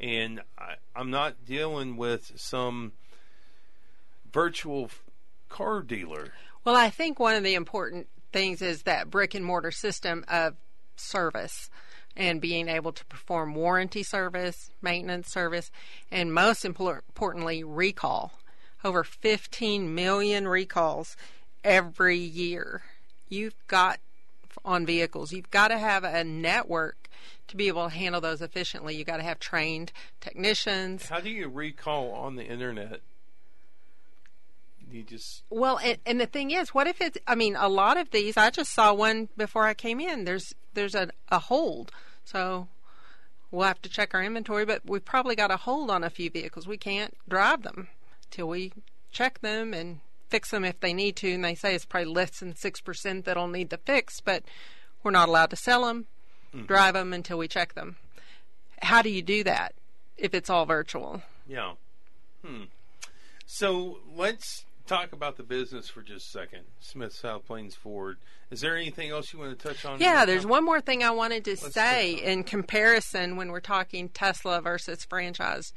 [0.00, 2.92] and I, I'm not dealing with some
[4.32, 4.90] virtual
[5.48, 6.32] car dealer.
[6.64, 10.54] Well, I think one of the important things is that brick and mortar system of
[10.96, 11.68] service.
[12.14, 15.70] and being able to perform warranty service, maintenance service,
[16.10, 18.32] and most impor- importantly, recall.
[18.84, 21.16] Over 15 million recalls
[21.64, 22.82] every year.
[23.30, 23.98] You've got
[24.64, 27.08] on vehicles, you've got to have a network
[27.48, 28.96] to be able to handle those efficiently.
[28.96, 31.08] You've got to have trained technicians.
[31.08, 33.00] How do you recall on the internet?
[34.90, 37.16] You just Well, and, and the thing is, what if it's?
[37.26, 38.36] I mean, a lot of these.
[38.36, 40.24] I just saw one before I came in.
[40.24, 41.90] There's there's a, a hold,
[42.24, 42.68] so
[43.50, 44.66] we'll have to check our inventory.
[44.66, 46.66] But we've probably got a hold on a few vehicles.
[46.66, 47.88] We can't drive them
[48.30, 48.72] till we
[49.10, 50.00] check them and
[50.32, 51.30] fix them if they need to.
[51.30, 54.42] And they say it's probably less than six percent that'll need the fix, but
[55.02, 56.06] we're not allowed to sell them,
[56.66, 57.96] drive them until we check them.
[58.80, 59.74] How do you do that
[60.16, 61.22] if it's all virtual?
[61.46, 61.74] yeah.
[62.44, 62.64] Hmm.
[63.46, 66.60] So let's talk about the business for just a second.
[66.80, 68.16] Smith South Plains Ford.
[68.50, 70.00] Is there anything else you want to touch on?
[70.00, 74.08] Yeah, there's one more thing I wanted to touch say in comparison when we're talking
[74.08, 75.72] Tesla versus franchise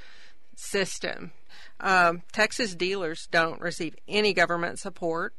[0.55, 1.31] system.
[1.79, 5.33] Um, Texas dealers don't receive any government support,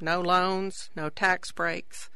[0.00, 2.10] no loans, no tax breaks,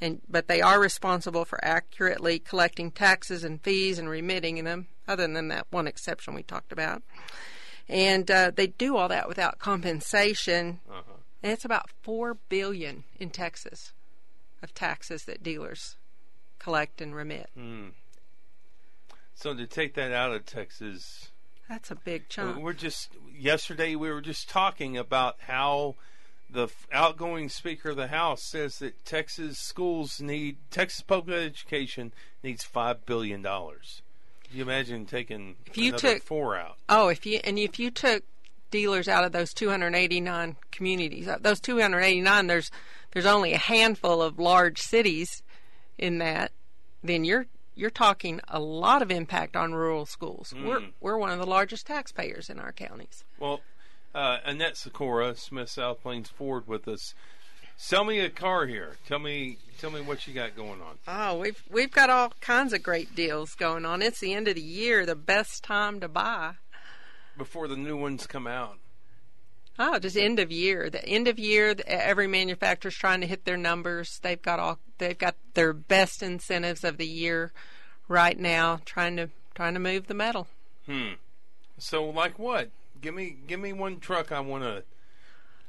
[0.00, 4.88] and but they are responsible for accurately collecting taxes and fees and remitting them.
[5.06, 7.02] Other than that one exception we talked about,
[7.88, 10.80] and uh, they do all that without compensation.
[10.90, 11.12] Uh-huh.
[11.42, 13.92] And it's about four billion in Texas
[14.62, 15.96] of taxes that dealers
[16.58, 17.50] collect and remit.
[17.54, 17.88] Hmm.
[19.34, 21.30] So to take that out of Texas,
[21.68, 22.58] That's a big chunk.
[22.58, 25.94] we're just yesterday we were just talking about how
[26.50, 32.64] the outgoing Speaker of the House says that Texas schools need Texas public education needs
[32.64, 34.02] five billion dollars.
[34.52, 36.76] You imagine taking If you took- four out?
[36.88, 38.22] Oh, if you and if you took
[38.70, 42.70] dealers out of those 289 communities, uh, those 289, there's
[43.12, 45.42] there's only a handful of large cities
[45.98, 46.52] in that.
[47.02, 50.54] Then you're you're talking a lot of impact on rural schools.
[50.54, 53.24] We're we're one of the largest taxpayers in our counties.
[53.38, 53.60] Well,
[54.14, 57.14] uh, Annette Sikora, Smith South Plains Ford, with us.
[57.76, 58.96] Sell me a car here.
[59.08, 60.98] Tell me, tell me what you got going on.
[61.08, 64.00] Oh, we've we've got all kinds of great deals going on.
[64.02, 66.52] It's the end of the year, the best time to buy.
[67.36, 68.78] before the new ones come out.
[69.78, 70.88] Oh, just end of year.
[70.88, 74.20] The end of year, the- every manufacturer's trying to hit their numbers.
[74.22, 77.52] They've got all they've got their best incentives of the year
[78.06, 80.46] right now, trying to trying to move the metal.
[80.86, 81.14] Hmm.
[81.78, 82.70] So, like what?
[83.00, 84.32] Give me, give me one truck.
[84.32, 84.84] I want to.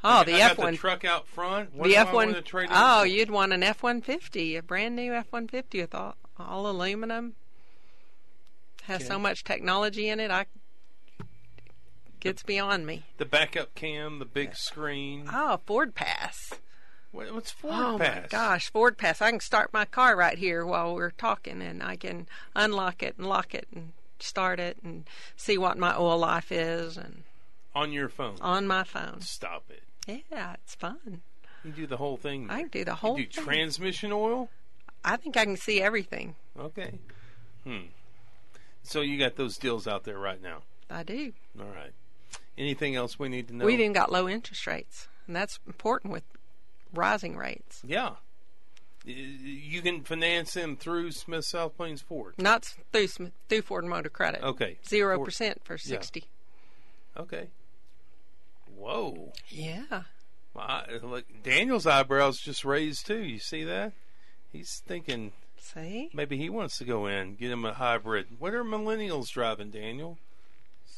[0.04, 1.74] Oh, the F one, truck out front.
[1.74, 2.28] What the F one.
[2.28, 5.48] wanna trade in Oh, you'd want an F one fifty, a brand new F one
[5.48, 7.34] fifty with all, all aluminum.
[8.84, 10.46] Has so much technology in it, I
[12.26, 13.04] gets beyond me.
[13.18, 15.28] the backup cam, the big screen.
[15.32, 16.54] Oh, Ford Pass.
[17.12, 18.22] What, what's Ford Oh Pass?
[18.24, 19.22] my gosh, Ford Pass!
[19.22, 23.16] I can start my car right here while we're talking, and I can unlock it
[23.18, 25.06] and lock it and start it and
[25.38, 27.24] see what my oil life is and
[27.74, 28.36] On your phone.
[28.42, 29.22] on my phone.
[29.22, 29.84] Stop it.
[30.32, 31.22] Yeah, it's fun.
[31.64, 32.48] You do the whole thing.
[32.50, 33.18] I can do the whole.
[33.18, 33.44] You do thing.
[33.46, 34.50] transmission oil.
[35.04, 36.36] I think I can see everything.
[36.60, 37.00] Okay.
[37.64, 37.88] Hmm.
[38.84, 40.64] So you got those deals out there right now.
[40.90, 41.34] I do.
[41.60, 41.92] All right.
[42.58, 43.66] Anything else we need to know?
[43.66, 46.24] We've even got low interest rates, and that's important with
[46.94, 47.82] rising rates.
[47.86, 48.12] Yeah.
[49.04, 52.34] You can finance them through Smith South Plains Ford.
[52.40, 54.42] Not through Sm- through Ford Motor Credit.
[54.44, 54.80] Okay.
[54.88, 56.26] Zero Ford- percent for sixty.
[57.16, 57.50] Okay.
[58.76, 59.34] Whoa.
[59.50, 60.04] Yeah.
[60.56, 63.22] My, look, Daniel's eyebrows just raised too.
[63.22, 63.92] You see that?
[64.52, 66.10] He's thinking See.
[66.14, 68.28] maybe he wants to go in, get him a hybrid.
[68.40, 70.18] What are millennials driving, Daniel?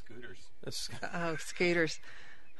[0.07, 0.37] Scooters.
[0.63, 1.99] That's, Oh, scooters.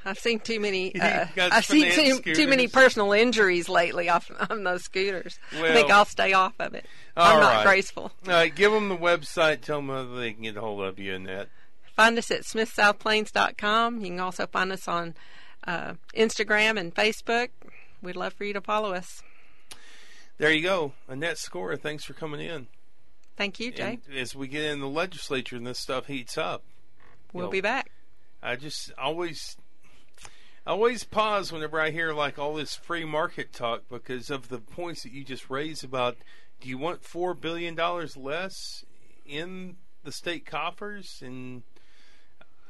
[0.05, 0.97] I've seen too many.
[0.99, 5.37] Uh, I've seen too, too many personal injuries lately off on those scooters.
[5.51, 6.85] I think I'll stay off of it.
[7.17, 7.65] All I'm not right.
[7.65, 8.03] graceful.
[8.03, 9.61] All right, give them the website.
[9.61, 11.49] Tell them how they can get a hold of you and that.
[11.95, 13.99] Find us at smithsouthplains.com.
[14.01, 15.15] You can also find us on
[15.65, 17.49] uh, Instagram and Facebook.
[18.01, 19.23] We'd love for you to follow us.
[20.37, 20.93] There you go.
[21.07, 22.67] Annette Sikora, thanks for coming in.
[23.35, 23.99] Thank you, Jay.
[24.07, 26.63] And as we get in the legislature and this stuff heats up,
[27.33, 27.91] we'll know, be back.
[28.41, 29.57] I just always
[30.65, 34.59] I always pause whenever I hear like all this free market talk because of the
[34.59, 36.17] points that you just raised about
[36.59, 38.83] do you want four billion dollars less
[39.25, 41.63] in the state coffers and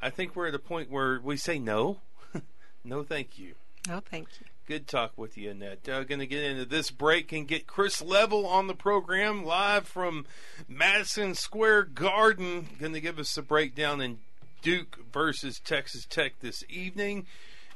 [0.00, 1.98] I think we're at a point where we say no.
[2.84, 3.54] no thank you.
[3.88, 4.46] No, thank you.
[4.66, 5.88] Good talk with you, Annette.
[5.88, 9.88] Uh, going to get into this break and get Chris Level on the program live
[9.88, 10.26] from
[10.68, 12.68] Madison Square Garden.
[12.78, 14.18] Going to give us a breakdown in
[14.62, 17.26] Duke versus Texas Tech this evening.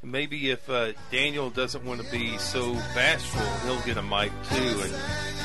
[0.02, 4.80] Maybe if uh, Daniel doesn't want to be so bashful, he'll get a mic too
[4.82, 4.92] and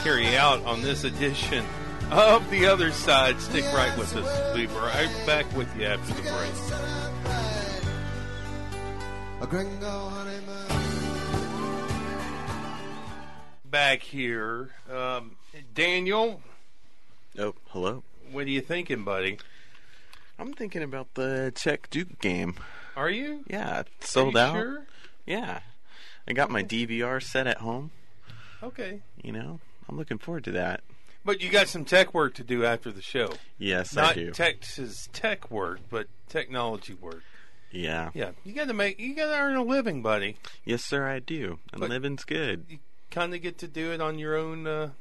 [0.03, 1.63] carry out on this edition
[2.09, 3.39] of the other side.
[3.39, 4.25] Stick right with us.
[4.55, 6.53] We'll be right back with you after the break.
[9.41, 10.65] A gringo honeymoon.
[13.69, 14.71] Back here.
[14.91, 15.35] Um,
[15.75, 16.41] Daniel,
[17.38, 18.01] Oh, hello.
[18.31, 19.38] what are you thinking, buddy?
[20.39, 22.55] I'm thinking about the Czech Duke game.
[22.95, 23.43] Are you?
[23.47, 24.53] Yeah, Are sold you out.
[24.55, 24.85] Sure?
[25.25, 25.59] Yeah.
[26.27, 27.91] I got my DVR set at home.
[28.61, 29.01] Okay.
[29.21, 30.81] You know, I'm looking forward to that.
[31.25, 33.33] But you got some tech work to do after the show.
[33.57, 34.31] Yes, I Not do.
[34.31, 37.23] Texas tech work, but technology work.
[37.71, 38.11] yeah.
[38.13, 40.38] Yeah, you got to make, you got to earn a living, buddy.
[40.63, 41.59] Yes, sir, I do.
[41.71, 42.65] And But- living's good.
[42.69, 42.79] You
[43.11, 44.91] kind of get to do it on your own, uh,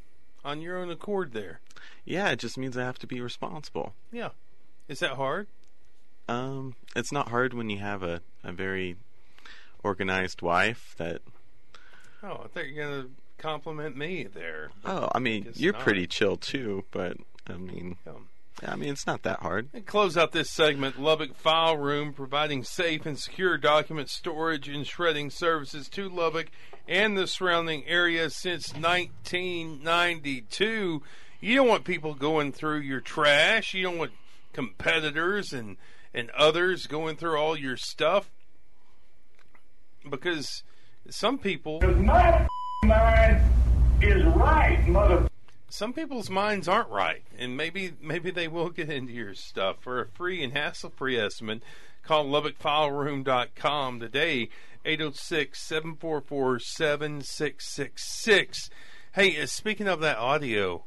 [0.44, 1.32] on your own accord.
[1.32, 1.60] There.
[2.04, 3.94] Yeah, it just means I have to be responsible.
[4.12, 4.30] Yeah.
[4.88, 5.46] Is that hard?
[6.28, 8.96] Um, it's not hard when you have a, a very
[9.82, 11.22] organized wife that
[12.22, 13.06] Oh, I thought you were gonna
[13.38, 14.70] compliment me there.
[14.84, 15.82] Oh, I mean, you're not.
[15.82, 17.16] pretty chill too, but
[17.48, 18.28] I mean, Um,
[18.66, 19.68] I mean, it's not that hard.
[19.74, 24.86] And close out this segment, Lubbock File Room, providing safe and secure document storage and
[24.86, 26.46] shredding services to Lubbock
[26.88, 31.02] and the surrounding area since 1992.
[31.40, 33.74] You don't want people going through your trash.
[33.74, 34.12] You don't want
[34.56, 35.76] competitors and,
[36.14, 38.30] and others going through all your stuff.
[40.08, 40.62] Because
[41.10, 42.46] some people, My
[42.84, 43.42] mind
[44.00, 45.28] is right, mother.
[45.68, 50.00] some people's minds aren't right, and maybe maybe they will get into your stuff for
[50.00, 51.62] a free and hassle-free estimate.
[52.02, 54.48] Call LubbockFileRoom.com today,
[57.26, 58.70] 806-744-7666.
[59.12, 60.84] Hey, uh, speaking of that audio,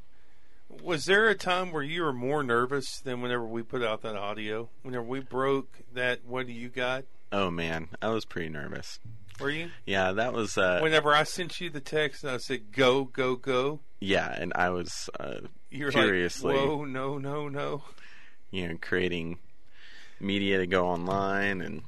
[0.84, 4.16] was there a time where you were more nervous than whenever we put out that
[4.16, 4.70] audio?
[4.84, 7.06] Whenever we broke that, what do you got?
[7.32, 9.00] Oh man, I was pretty nervous.
[9.40, 9.70] Were you?
[9.86, 13.36] Yeah, that was uh, Whenever I sent you the text and I said, go, go,
[13.36, 16.56] go, yeah, and I was uh, you're Furiously.
[16.56, 17.84] like, whoa, no, no, no.
[18.52, 19.38] you know creating
[20.20, 21.84] media to go online and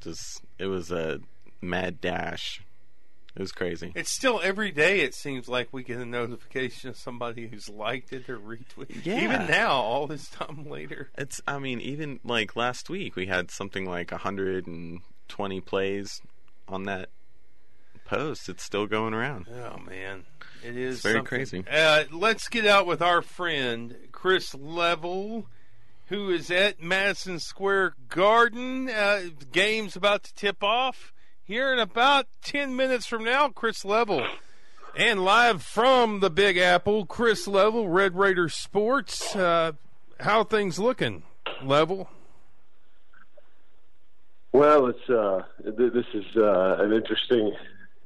[0.00, 1.20] just it was a
[1.60, 2.62] mad dash.
[3.36, 3.90] It was crazy.
[3.96, 5.00] It's still every day.
[5.00, 9.04] It seems like we get a notification of somebody who's liked it or retweeted.
[9.04, 9.24] Yeah.
[9.24, 11.10] Even now, all this time later.
[11.18, 16.20] It's I mean even like last week we had something like 120 plays
[16.68, 17.08] on that
[18.04, 18.48] post.
[18.48, 19.46] It's still going around.
[19.48, 20.24] Oh man,
[20.64, 21.24] it is It's very something.
[21.28, 21.64] crazy.
[21.68, 25.46] Uh, let's get out with our friend Chris Level,
[26.06, 28.88] who is at Madison Square Garden.
[28.88, 31.12] Uh, game's about to tip off
[31.44, 33.48] here in about ten minutes from now.
[33.48, 34.26] Chris Level.
[34.96, 39.34] And live from the Big Apple, Chris Level, Red Raider Sports.
[39.34, 39.72] Uh,
[40.20, 41.24] how things looking,
[41.64, 42.08] Level?
[44.52, 47.52] Well, it's uh, th- this is uh, an interesting,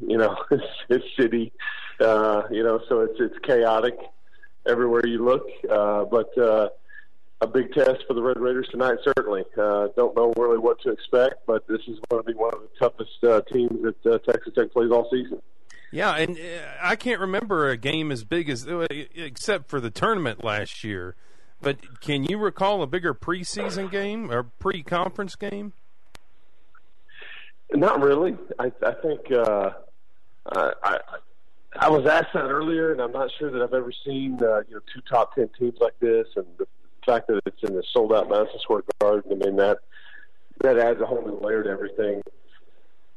[0.00, 0.34] you know,
[1.20, 1.52] city,
[2.00, 3.94] uh, you know, so it's it's chaotic
[4.66, 6.70] everywhere you look, uh, but uh,
[7.40, 8.98] a big test for the Red Raiders tonight.
[9.04, 12.52] Certainly, uh, don't know really what to expect, but this is going to be one
[12.52, 15.40] of the toughest uh, teams that uh, Texas Tech plays all season.
[15.90, 16.42] Yeah, and uh,
[16.82, 21.14] I can't remember a game as big as, uh, except for the tournament last year.
[21.60, 25.72] But can you recall a bigger preseason game or pre-conference game?
[27.72, 28.36] Not really.
[28.58, 29.70] I, I think uh,
[30.52, 30.98] I, I
[31.80, 34.74] I was asked that earlier, and I'm not sure that I've ever seen uh, you
[34.74, 36.66] know two top ten teams like this, and the
[37.08, 39.32] fact that it's in the sold out Madison Square Garden.
[39.32, 39.78] I mean that
[40.62, 42.22] that adds a whole new layer to everything.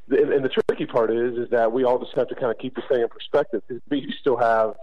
[0.09, 2.57] And, and the tricky part is is that we all just have to kind of
[2.57, 3.63] keep this thing in perspective.
[3.67, 4.75] Because you still have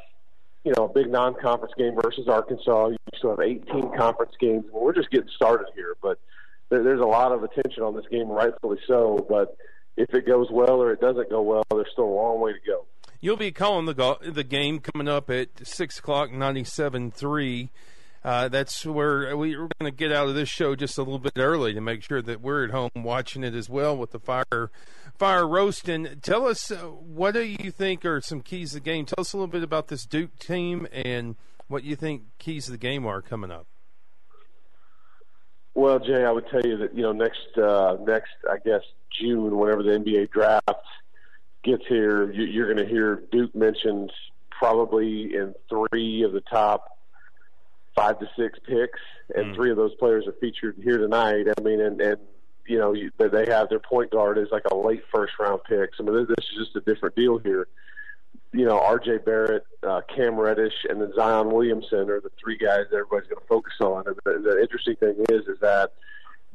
[0.65, 2.89] you know a big non-conference game versus Arkansas.
[2.89, 4.65] You still have 18 conference games.
[4.73, 6.19] Well, we're just getting started here, but
[6.69, 9.25] there, there's a lot of attention on this game, rightfully so.
[9.29, 9.57] But
[9.97, 12.59] if it goes well or it doesn't go well, there's still a long way to
[12.67, 12.85] go.
[13.21, 17.71] You'll be calling the go- the game coming up at six o'clock, ninety-seven three.
[18.29, 21.19] Uh, that's where we- we're going to get out of this show just a little
[21.19, 24.19] bit early to make sure that we're at home watching it as well with the
[24.19, 24.71] fire
[25.17, 26.07] fire roasting.
[26.21, 29.07] Tell us uh, what do you think are some keys to the game?
[29.07, 31.37] Tell us a little bit about this Duke team and
[31.69, 33.67] what you think keys to the game are coming up.
[35.73, 38.83] Well, Jay, I would tell you that you know next uh, next I guess
[39.19, 40.69] June, whenever the NBA draft
[41.65, 44.13] gets here, you, you're going to hear Duke mentioned
[44.51, 46.98] probably in three of the top
[47.99, 49.01] five to six picks,
[49.35, 51.47] and three of those players are featured here tonight.
[51.57, 52.19] I mean, and and
[52.67, 55.91] you know you, they have their point guard is like a late first round pick.
[55.97, 57.67] So I mean, this, this is just a different deal here.
[58.53, 59.19] You know, R.J.
[59.19, 63.43] Barrett, uh, Cam Reddish, and then Zion Williamson are the three guys that everybody's going
[63.43, 64.05] to focus on.
[64.07, 65.93] And the, the interesting thing is, is that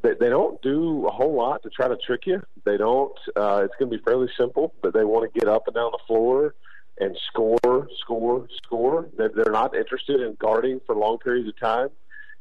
[0.02, 2.42] they, they don't do a whole lot to try to trick you.
[2.66, 3.14] They don't.
[3.36, 5.92] Uh, it's going to be fairly simple, but they want to get up and down
[5.92, 6.56] the floor.
[7.00, 9.10] And score, score, score.
[9.18, 11.90] They're, not interested in guarding for long periods of time.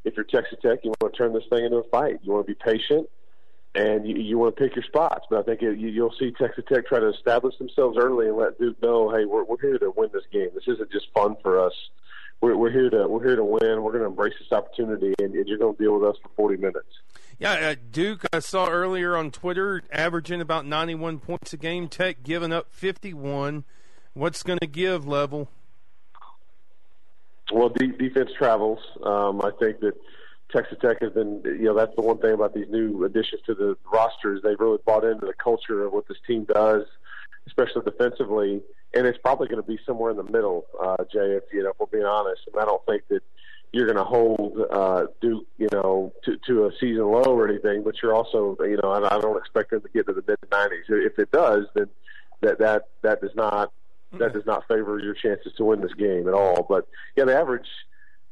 [0.04, 2.20] If you're Texas Tech, you want to turn this thing into a fight.
[2.22, 3.08] You want to be patient
[3.74, 5.26] and you, you want to pick your spots.
[5.30, 8.36] But I think it, you, you'll see Texas Tech try to establish themselves early and
[8.36, 10.48] let Duke know, hey, we're, we're here to win this game.
[10.54, 11.72] This isn't just fun for us.
[12.40, 13.82] We're, we're here to we're here to win.
[13.82, 16.28] We're going to embrace this opportunity, and, and you're going to deal with us for
[16.36, 16.88] 40 minutes.
[17.38, 21.88] Yeah, uh, Duke, I saw earlier on Twitter, averaging about 91 points a game.
[21.88, 23.64] Tech giving up 51.
[24.14, 25.48] What's going to give level?
[27.52, 28.78] Well, de- defense travels.
[29.02, 29.94] Um, I think that
[30.50, 33.54] Texas Tech has been, you know, that's the one thing about these new additions to
[33.54, 34.40] the rosters.
[34.42, 36.84] They've really bought into the culture of what this team does,
[37.46, 38.62] especially defensively.
[38.94, 41.70] And it's probably going to be somewhere in the middle, uh, Jay, if, you know,
[41.70, 42.42] if we're being honest.
[42.52, 43.22] And I don't think that
[43.72, 47.82] you're going to hold uh, Duke, you know, to, to a season low or anything,
[47.82, 50.38] but you're also, you know, I, I don't expect them to get to the mid
[50.50, 50.90] 90s.
[50.90, 51.86] If it does, then
[52.42, 53.72] that that that does not
[54.18, 56.66] that does not favor your chances to win this game at all.
[56.68, 56.86] But
[57.16, 57.66] yeah, the average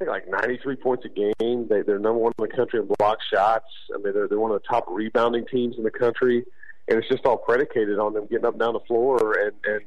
[0.01, 1.69] I think like 93 points a game.
[1.69, 3.67] They, they're number one in the country in block shots.
[3.95, 6.45] I mean, they're, they're one of the top rebounding teams in the country,
[6.89, 9.83] and it's just all predicated on them getting up and down the floor, and and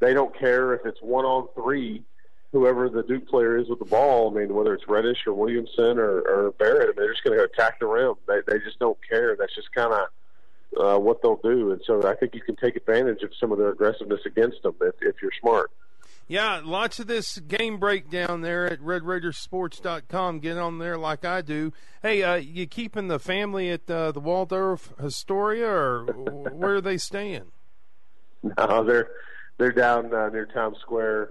[0.00, 2.04] they don't care if it's one on three,
[2.52, 4.30] whoever the Duke player is with the ball.
[4.30, 7.36] I mean, whether it's Reddish or Williamson or, or Barrett, I mean, they're just going
[7.36, 8.14] to attack the rim.
[8.26, 9.34] They they just don't care.
[9.36, 10.06] That's just kind of
[10.76, 13.58] uh, what they'll do, and so I think you can take advantage of some of
[13.58, 15.70] their aggressiveness against them if if you're smart.
[16.30, 20.40] Yeah, lots of this game breakdown there at RedRaidersports.com.
[20.40, 21.72] Get on there like I do.
[22.02, 26.98] Hey, uh, you keeping the family at uh, the Waldorf Astoria, or where are they
[26.98, 27.44] staying?
[28.56, 29.08] No, they're
[29.58, 31.30] they're down uh, near Times Square.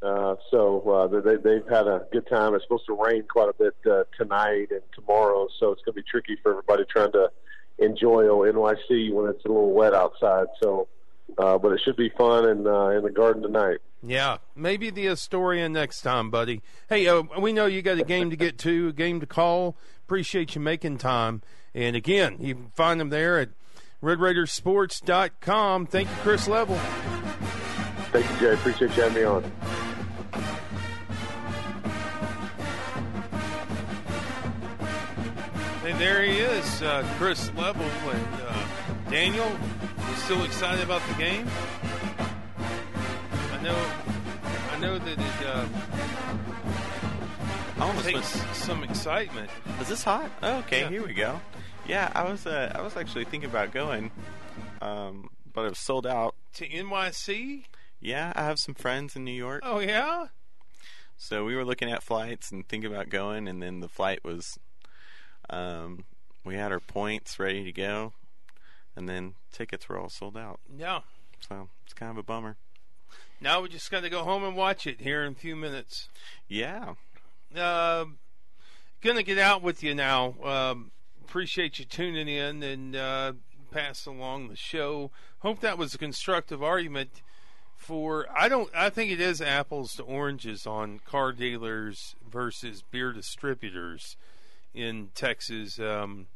[0.00, 2.54] Uh, so uh, they, they've had a good time.
[2.54, 6.02] It's supposed to rain quite a bit uh, tonight and tomorrow, so it's going to
[6.02, 7.30] be tricky for everybody trying to
[7.78, 10.46] enjoy NYC when it's a little wet outside.
[10.62, 10.88] So,
[11.38, 13.78] uh, but it should be fun in uh, in the garden tonight.
[14.02, 16.62] Yeah, maybe the Astoria next time, buddy.
[16.88, 19.76] Hey, uh, we know you got a game to get to, a game to call.
[20.04, 21.42] Appreciate you making time.
[21.74, 23.48] And again, you can find them there at
[24.02, 25.86] RedRaidersports.com.
[25.86, 26.76] Thank you, Chris Level.
[28.12, 28.54] Thank you, Jay.
[28.54, 29.52] Appreciate you having me on.
[35.98, 37.84] There he is, uh, Chris Level.
[37.84, 38.64] And uh,
[39.10, 39.50] Daniel,
[40.16, 41.46] still excited about the game?
[42.58, 43.90] I know,
[44.72, 45.66] I know that it uh,
[47.78, 49.50] I almost takes went, some excitement.
[49.80, 50.30] is this hot?
[50.42, 50.88] Oh, okay, Yeah.
[50.90, 51.40] here we go.
[51.86, 54.10] Yeah, I was uh, I was actually thinking about going,
[54.82, 56.34] um, but it was sold out.
[56.54, 57.64] To NYC?
[58.00, 60.26] Yeah, I have some friends in New York, Oh, yeah?
[61.16, 64.58] so we were looking at flights and thinking about going, and then the flight was,
[65.50, 66.04] um,
[66.44, 68.12] we had our points ready to go,
[68.94, 70.60] and then tickets were all sold out.
[70.76, 71.00] Yeah.
[71.48, 72.56] So it's kind of a bummer.
[73.40, 76.08] Now we just got to go home and watch it here in a few minutes.
[76.48, 76.94] Yeah,
[77.54, 78.06] Uh,
[79.02, 80.34] gonna get out with you now.
[80.42, 80.90] Um,
[81.22, 83.32] appreciate you tuning in and uh,
[83.70, 85.10] pass along the show.
[85.40, 87.22] Hope that was a constructive argument.
[87.76, 93.12] For I don't, I think it is apples to oranges on car dealers versus beer
[93.12, 94.16] distributors
[94.76, 95.80] in Texas.
[95.80, 96.26] Um,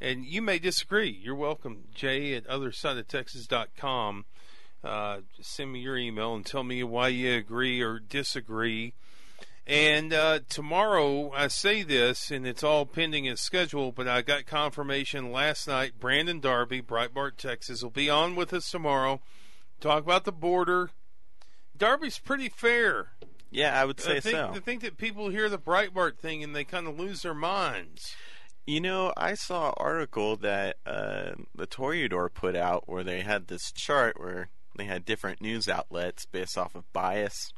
[0.00, 1.10] and you may disagree.
[1.10, 4.24] You're welcome, Jay at othersideoftexas.com.
[4.82, 8.92] Uh, send me your email and tell me why you agree or disagree.
[9.66, 14.44] And uh, tomorrow, I say this, and it's all pending its schedule, but I got
[14.44, 15.98] confirmation last night.
[15.98, 19.22] Brandon Darby, Breitbart, Texas, will be on with us tomorrow.
[19.80, 20.90] Talk about the border.
[21.76, 23.12] Darby's pretty fair.
[23.54, 24.52] Yeah, I would say I think, so.
[24.54, 28.14] I think that people hear the Breitbart thing and they kind of lose their minds.
[28.66, 33.46] You know, I saw an article that uh, the Toreador put out where they had
[33.46, 37.52] this chart where they had different news outlets based off of bias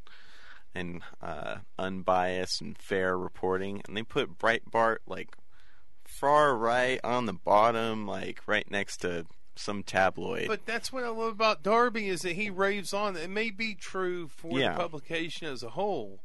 [0.75, 5.35] and uh, unbiased and fair reporting, and they put Breitbart like
[6.05, 9.25] far right on the bottom, like right next to
[9.59, 10.49] some tabloid.
[10.49, 13.17] But that's what I love about Darby is that he raves on.
[13.17, 14.73] It may be true for Yeah.
[14.73, 16.23] the publication as a whole,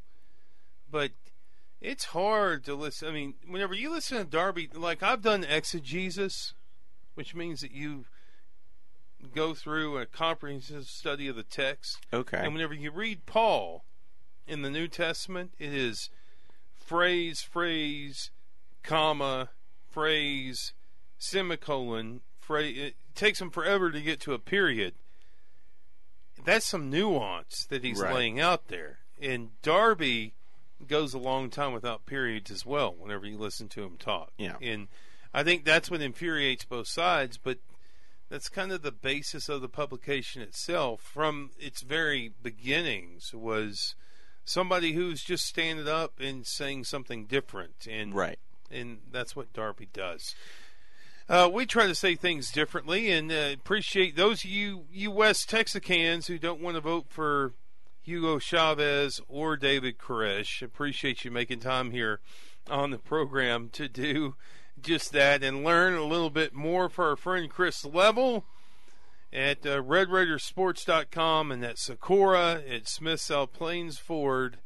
[0.90, 1.12] but
[1.80, 3.08] it's hard to listen.
[3.08, 6.54] I mean, whenever you listen to Darby, like I've done exegesis,
[7.14, 8.04] which means that you
[9.34, 11.98] go through a comprehensive study of the text.
[12.12, 13.84] okay, And whenever you read Paul
[14.46, 16.10] in the New Testament, it is
[16.74, 18.30] phrase, phrase,
[18.82, 19.50] comma,
[19.88, 20.72] phrase,
[21.18, 22.20] semicolon,
[22.50, 24.94] It takes him forever to get to a period.
[26.44, 28.14] That's some nuance that he's Right.
[28.14, 28.98] laying out there.
[29.20, 30.34] And Darby
[30.86, 34.32] goes a long time without periods as well, whenever you listen to him talk.
[34.36, 34.56] Yeah.
[34.60, 34.88] And
[35.32, 37.58] I think that's what infuriates both sides, but
[38.28, 43.94] that's kind of the basis of the publication itself from its very beginnings was
[44.44, 48.40] somebody who's just standing up and saying something different and Right.
[48.70, 50.34] and that's what Darby does.
[51.28, 56.26] Uh, we try to say things differently, and uh, appreciate those of you West Texicans
[56.26, 57.52] who don't want to vote for
[58.02, 60.62] Hugo Chavez or David Koresh.
[60.62, 62.20] Appreciate you making time here
[62.68, 64.34] on the program to do
[64.80, 68.44] just that and learn a little bit more for our friend Chris Level
[69.32, 74.58] at uh, RedRaidersports.com and at Sikora at Smith South Plains Ford.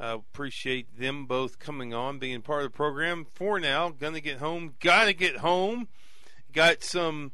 [0.00, 3.26] Uh, appreciate them both coming on, being part of the program.
[3.34, 4.74] For now, gonna get home.
[4.80, 5.88] Gotta get home.
[6.52, 7.32] Got some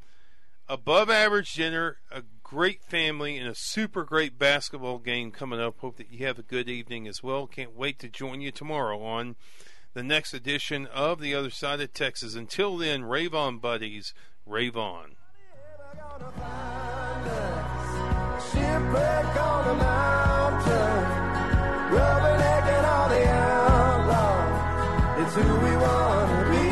[0.68, 5.78] above average dinner, a great family, and a super great basketball game coming up.
[5.80, 7.46] Hope that you have a good evening as well.
[7.46, 9.36] Can't wait to join you tomorrow on
[9.92, 12.34] the next edition of The Other Side of Texas.
[12.34, 14.14] Until then, rave on, buddies.
[14.46, 15.16] Rave on.
[18.52, 21.04] Shipwreck on mountain,
[21.90, 22.43] rubbernecking
[25.34, 26.64] step on the rail.